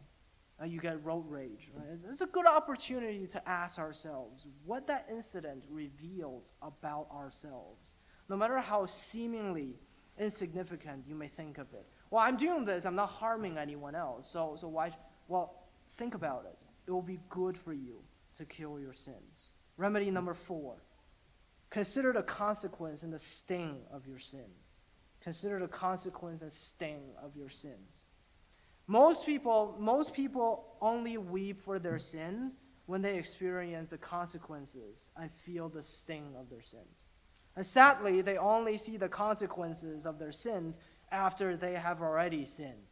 [0.61, 1.71] uh, you get road rage.
[1.73, 1.97] Right?
[2.09, 7.95] It's a good opportunity to ask ourselves what that incident reveals about ourselves,
[8.29, 9.79] no matter how seemingly
[10.19, 11.85] insignificant you may think of it.
[12.09, 14.29] Well, I'm doing this, I'm not harming anyone else.
[14.31, 14.91] So, so why?
[15.27, 16.57] Well, think about it.
[16.87, 18.01] It will be good for you
[18.37, 19.53] to kill your sins.
[19.77, 20.83] Remedy number four
[21.69, 24.70] consider the consequence and the sting of your sins.
[25.21, 28.05] Consider the consequence and sting of your sins.
[28.87, 32.53] Most people, most people only weep for their sins
[32.87, 37.09] when they experience the consequences and feel the sting of their sins.
[37.55, 40.79] And sadly, they only see the consequences of their sins
[41.11, 42.87] after they have already sinned.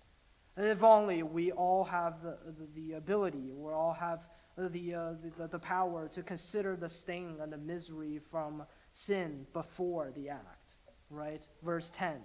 [0.56, 4.28] If only we all have the, the, the ability, we all have
[4.58, 10.12] the, uh, the, the power to consider the sting and the misery from sin before
[10.14, 10.59] the act.
[11.10, 11.48] Right?
[11.64, 12.18] Verse 10.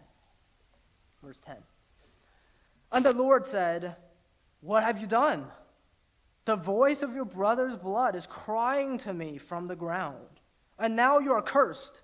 [1.22, 1.56] Verse 10.
[2.92, 3.96] And the Lord said,
[4.60, 5.46] What have you done?
[6.44, 10.40] The voice of your brother's blood is crying to me from the ground.
[10.78, 12.02] And now you are cursed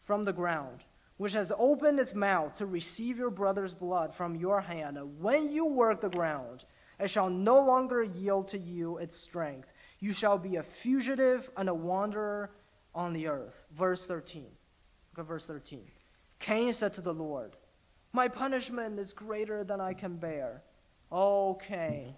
[0.00, 0.84] from the ground,
[1.16, 4.98] which has opened its mouth to receive your brother's blood from your hand.
[5.18, 6.64] When you work the ground,
[6.98, 9.72] it shall no longer yield to you its strength.
[10.00, 12.50] You shall be a fugitive and a wanderer
[12.94, 13.64] on the earth.
[13.72, 14.46] Verse 13.
[15.12, 15.82] Look at verse 13.
[16.38, 17.56] Cain said to the Lord,
[18.12, 20.62] My punishment is greater than I can bear.
[21.10, 22.14] Oh, Cain,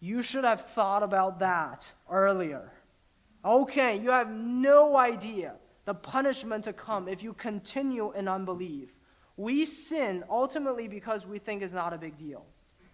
[0.00, 2.72] you should have thought about that earlier.
[3.44, 5.54] Oh, okay, you have no idea
[5.84, 8.94] the punishment to come if you continue in unbelief.
[9.36, 12.44] We sin ultimately because we think it's not a big deal.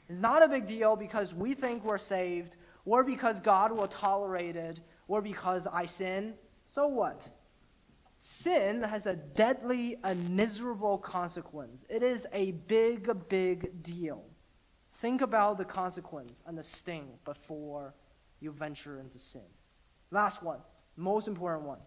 [0.09, 4.55] It's not a big deal because we think we're saved, or because God will tolerate
[4.55, 6.35] it, or because I sin.
[6.69, 7.29] So what?
[8.19, 11.85] Sin has a deadly and miserable consequence.
[11.89, 14.25] It is a big, big deal.
[14.91, 17.95] Think about the consequence and the sting before
[18.41, 19.43] you venture into sin.
[20.11, 20.61] Last one,
[20.97, 21.81] most important one.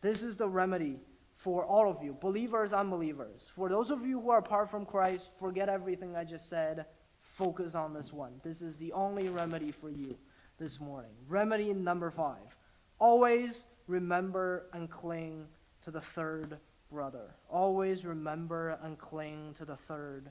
[0.00, 1.00] This is the remedy
[1.34, 3.48] for all of you, believers, unbelievers.
[3.52, 6.86] For those of you who are apart from Christ, forget everything I just said.
[7.20, 8.40] Focus on this one.
[8.42, 10.16] This is the only remedy for you
[10.58, 11.12] this morning.
[11.28, 12.56] Remedy number five
[12.98, 15.46] always remember and cling
[15.88, 16.58] to the third
[16.90, 17.34] brother.
[17.48, 20.28] Always remember and cling to the third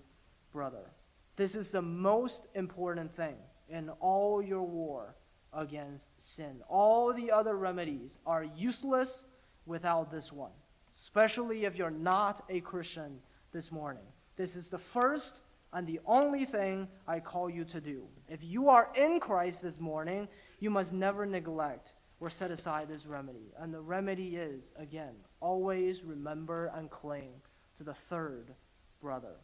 [0.53, 0.91] brother.
[1.35, 3.33] This is the most important thing
[3.67, 5.15] in all your war
[5.51, 6.61] against sin.
[6.69, 9.25] All the other remedies are useless
[9.65, 10.51] without this one,
[10.93, 13.17] especially if you're not a Christian
[13.51, 14.05] this morning.
[14.35, 15.41] This is the first
[15.73, 18.03] and the only thing I call you to do.
[18.29, 20.27] If you are in Christ this morning,
[20.59, 23.53] you must never neglect or set aside this remedy.
[23.59, 27.41] And the remedy is, again, always remember and cling
[27.77, 28.55] to the third
[29.01, 29.35] brother.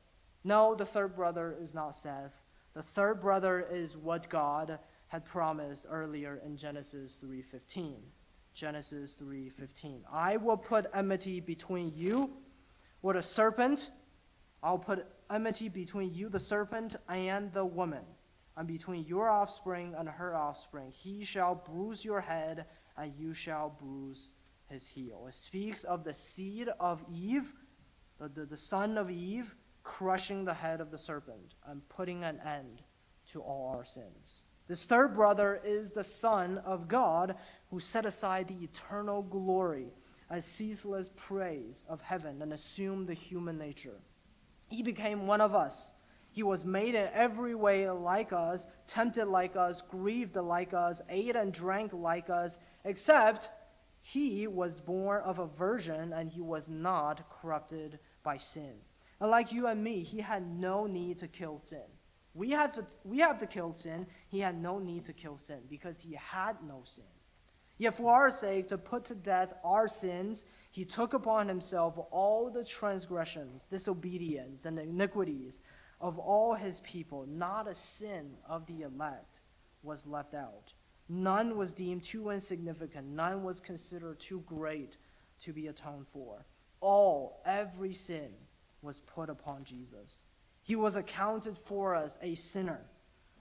[0.43, 2.43] No, the third brother is not Seth.
[2.74, 8.11] The third brother is what God had promised earlier in Genesis 3:15.
[8.53, 10.03] Genesis 3:15.
[10.11, 12.41] I will put enmity between you
[13.01, 13.91] with a serpent.
[14.63, 18.05] I'll put enmity between you the serpent and the woman,
[18.58, 20.91] and between your offspring and her offspring.
[20.91, 22.66] He shall bruise your head,
[22.97, 24.34] and you shall bruise
[24.70, 25.26] his heel.
[25.28, 27.54] It speaks of the seed of Eve,
[28.20, 32.39] the, the, the son of Eve, crushing the head of the serpent and putting an
[32.45, 32.82] end
[33.32, 34.43] to all our sins.
[34.68, 37.36] This third brother is the Son of God
[37.70, 39.88] who set aside the eternal glory
[40.30, 43.99] as ceaseless praise of heaven and assumed the human nature.
[44.68, 45.91] He became one of us.
[46.34, 51.36] He was made in every way like us, tempted like us, grieved like us, ate
[51.36, 53.49] and drank like us, except
[54.01, 58.73] he was born of a virgin and he was not corrupted by sin.
[59.21, 61.86] And like you and me, he had no need to kill sin.
[62.34, 64.07] We, had to, we have to kill sin.
[64.27, 67.05] He had no need to kill sin because he had no sin.
[67.77, 72.49] Yet for our sake, to put to death our sins, he took upon himself all
[72.49, 75.61] the transgressions, disobedience, and iniquities
[76.04, 77.26] of all his people.
[77.28, 79.39] Not a sin of the elect
[79.82, 80.74] was left out.
[81.08, 83.08] None was deemed too insignificant.
[83.08, 84.97] None was considered too great
[85.43, 86.45] to be atoned for.
[86.82, 88.32] All, every sin
[88.82, 90.26] was put upon Jesus.
[90.62, 92.82] He was accounted for us a sinner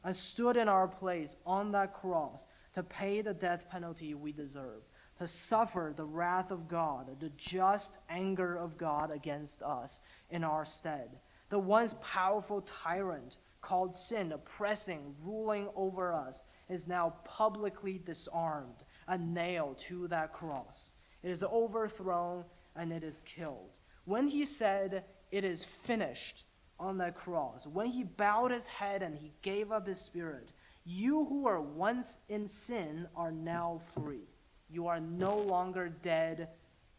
[0.05, 4.83] and stood in our place on that cross to pay the death penalty we deserve,
[5.19, 10.01] to suffer the wrath of God, the just anger of God against us
[10.31, 11.19] in our stead.
[11.53, 19.19] The once powerful tyrant called sin, oppressing, ruling over us, is now publicly disarmed a
[19.19, 20.95] nail to that cross.
[21.23, 23.77] It is overthrown and it is killed.
[24.07, 26.45] When he said, It is finished,
[26.81, 30.55] on that cross, when he bowed his head and he gave up his spirit,
[30.87, 34.31] you who were once in sin are now free.
[34.71, 36.49] You are no longer dead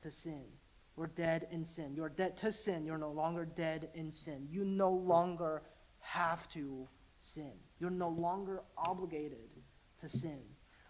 [0.01, 0.43] to sin.
[0.95, 1.95] You're dead in sin.
[1.95, 2.85] You're dead to sin.
[2.85, 4.47] You're no longer dead in sin.
[4.49, 5.63] You no longer
[5.99, 6.87] have to
[7.17, 7.53] sin.
[7.79, 9.49] You're no longer obligated
[10.01, 10.39] to sin.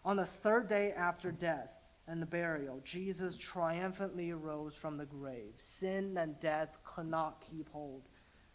[0.03, 1.77] On the third day after death
[2.07, 5.53] and the burial, Jesus triumphantly arose from the grave.
[5.59, 8.09] Sin and death could not keep hold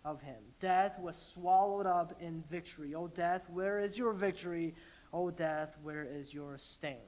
[0.05, 0.43] of him.
[0.61, 2.95] Death was swallowed up in victory.
[2.95, 4.75] O death, where is your victory?
[5.13, 7.01] O death, where is your sting?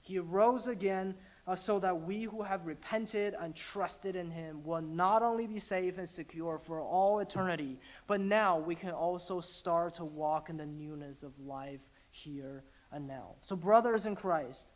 [0.00, 1.14] He rose again
[1.48, 5.58] uh, so that we who have repented and trusted in him will not only be
[5.58, 10.58] safe and secure for all eternity, but now we can also start to walk in
[10.58, 11.80] the newness of life
[12.10, 13.34] here and now.
[13.40, 14.68] So, brothers in Christ,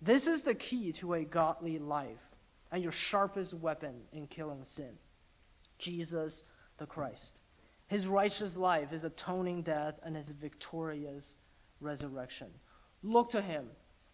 [0.00, 2.36] this is the key to a godly life
[2.70, 4.98] and your sharpest weapon in killing sin
[5.78, 6.44] Jesus
[6.78, 7.40] the Christ.
[7.88, 11.34] His righteous life, his atoning death, and his victorious
[11.80, 12.46] resurrection.
[13.02, 13.66] Look to him.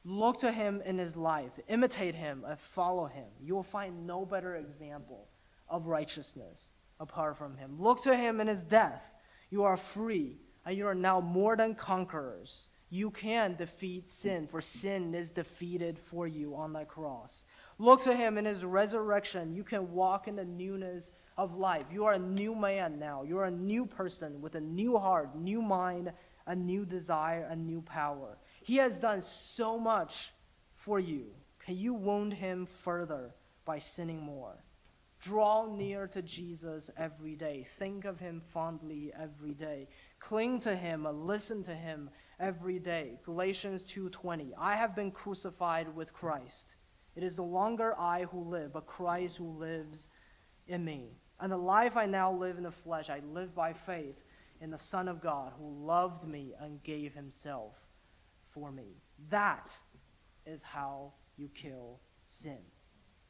[0.09, 1.59] Look to him in his life.
[1.67, 3.27] Imitate him and follow him.
[3.43, 5.27] You will find no better example
[5.69, 7.75] of righteousness apart from him.
[7.81, 9.17] Look to him in his death.
[9.51, 14.61] You are free, and you are now more than conquerors You can defeat sin, for
[14.61, 17.45] sin is defeated for you on that cross.
[17.79, 19.57] Look to him in his resurrection.
[19.57, 21.87] You can walk in the newness of life.
[21.93, 23.25] You are a new man now.
[23.25, 26.13] You are a new person with a new heart, new mind,
[26.47, 28.39] a new desire, a new power.
[28.67, 30.33] He has done so much
[30.75, 31.27] for you.
[31.61, 33.33] Can you wound him further
[33.65, 34.65] by sinning more?
[35.21, 37.63] Draw near to Jesus every day.
[37.63, 39.87] Think of him fondly every day.
[40.19, 42.11] Cling to him and listen to him
[42.41, 43.21] every day.
[43.23, 44.53] Galatians 2:20.
[44.59, 46.75] I have been crucified with Christ.
[47.15, 50.09] It is no longer I who live, but Christ who lives
[50.67, 51.21] in me.
[51.39, 54.25] And the life I now live in the flesh, I live by faith
[54.61, 57.86] in the Son of God who loved me and gave himself
[58.57, 58.97] for me.
[59.29, 59.77] That
[60.47, 62.59] is how you kill sin.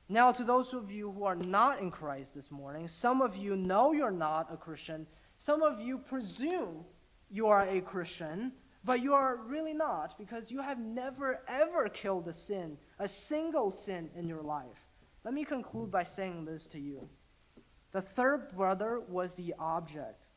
[0.09, 3.57] Now, to those of you who are not in Christ this morning, some of you
[3.57, 5.05] know you're not a Christian.
[5.37, 6.85] Some of you presume
[7.29, 8.53] you are a Christian,
[8.85, 13.73] but you are really not because you have never, ever killed a sin, a single
[13.73, 14.87] sin in your life.
[15.25, 17.09] Let me conclude by saying this to you.
[17.91, 20.29] The third brother was the object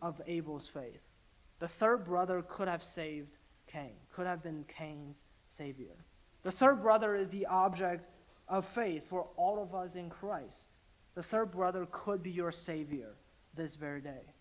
[0.00, 1.10] of Abel's faith.
[1.58, 3.36] The third brother could have saved
[3.68, 6.04] Cain, could have been Cain's savior.
[6.42, 8.08] The third brother is the object
[8.48, 10.76] of faith for all of us in Christ.
[11.14, 13.16] The third brother could be your savior
[13.54, 14.34] this very day.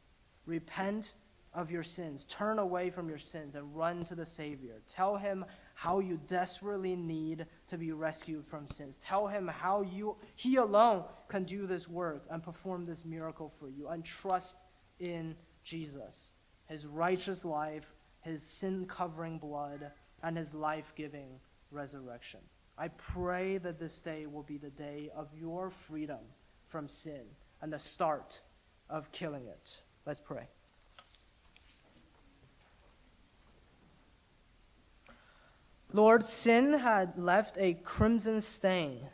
[0.46, 1.14] Repent
[1.54, 4.82] of your sins, turn away from your sins, and run to the Savior.
[4.88, 8.98] Tell him how you desperately need to be rescued from sins.
[8.98, 13.70] Tell him how you, he alone can do this work and perform this miracle for
[13.70, 13.88] you.
[13.88, 14.58] And trust
[15.00, 16.32] in Jesus,
[16.68, 17.96] his righteous life,
[18.28, 19.92] his sin covering blood,
[20.24, 21.40] and his life giving
[21.72, 22.40] resurrection.
[22.78, 26.20] I pray that this day will be the day of your freedom
[26.68, 27.24] from sin
[27.62, 28.42] and the start
[28.90, 29.82] of killing it.
[30.06, 30.48] Let's pray.
[35.94, 39.08] Lord, sin had left a crimson stain,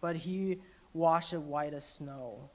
[0.00, 0.60] but he
[0.92, 2.50] washed it white as snow.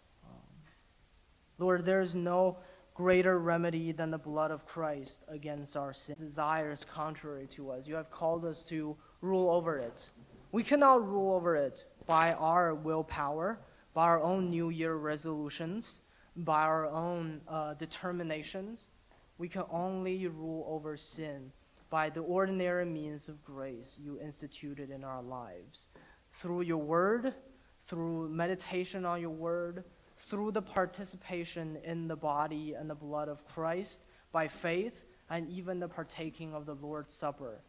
[1.57, 2.57] Lord, there is no
[2.93, 6.15] greater remedy than the blood of Christ against our sin.
[6.19, 7.87] Desires contrary to us.
[7.87, 10.09] You have called us to rule over it.
[10.51, 13.59] We cannot rule over it by our willpower,
[13.93, 16.01] by our own New Year resolutions,
[16.35, 18.89] by our own uh, determinations.
[19.37, 21.51] We can only rule over sin
[21.89, 25.89] by the ordinary means of grace you instituted in our lives.
[26.29, 27.33] Through your word,
[27.85, 29.83] through meditation on your word,
[30.21, 34.01] through the participation in the body and the blood of Christ,
[34.31, 37.61] by faith, and even the partaking of the Lord's Supper.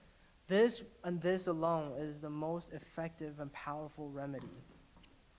[0.49, 4.47] This and this alone is the most effective and powerful remedy.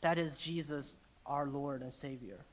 [0.01, 0.95] That is Jesus,
[1.25, 2.45] our Lord and Savior.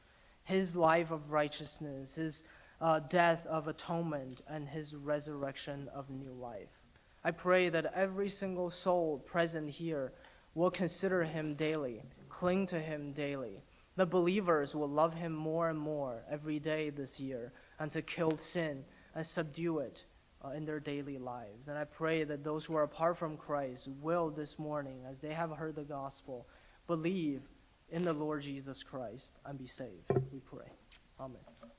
[0.45, 2.45] His life of righteousness, his
[2.81, 6.81] uh, death of atonement, and his resurrection of new life.
[7.25, 10.13] I pray that every single soul present here
[10.55, 13.63] will consider him daily, cling to him daily.
[13.97, 18.37] The believers will love him more and more every day this year, and to kill
[18.37, 18.85] sin
[19.15, 20.05] and subdue it
[20.45, 21.69] uh, in their daily lives.
[21.69, 25.35] And I pray that those who are apart from Christ will this morning, as they
[25.35, 26.47] have heard the gospel,
[26.87, 27.43] believe
[27.91, 30.11] in the Lord Jesus Christ and be saved.
[30.33, 30.71] We pray.
[31.19, 31.50] Amen.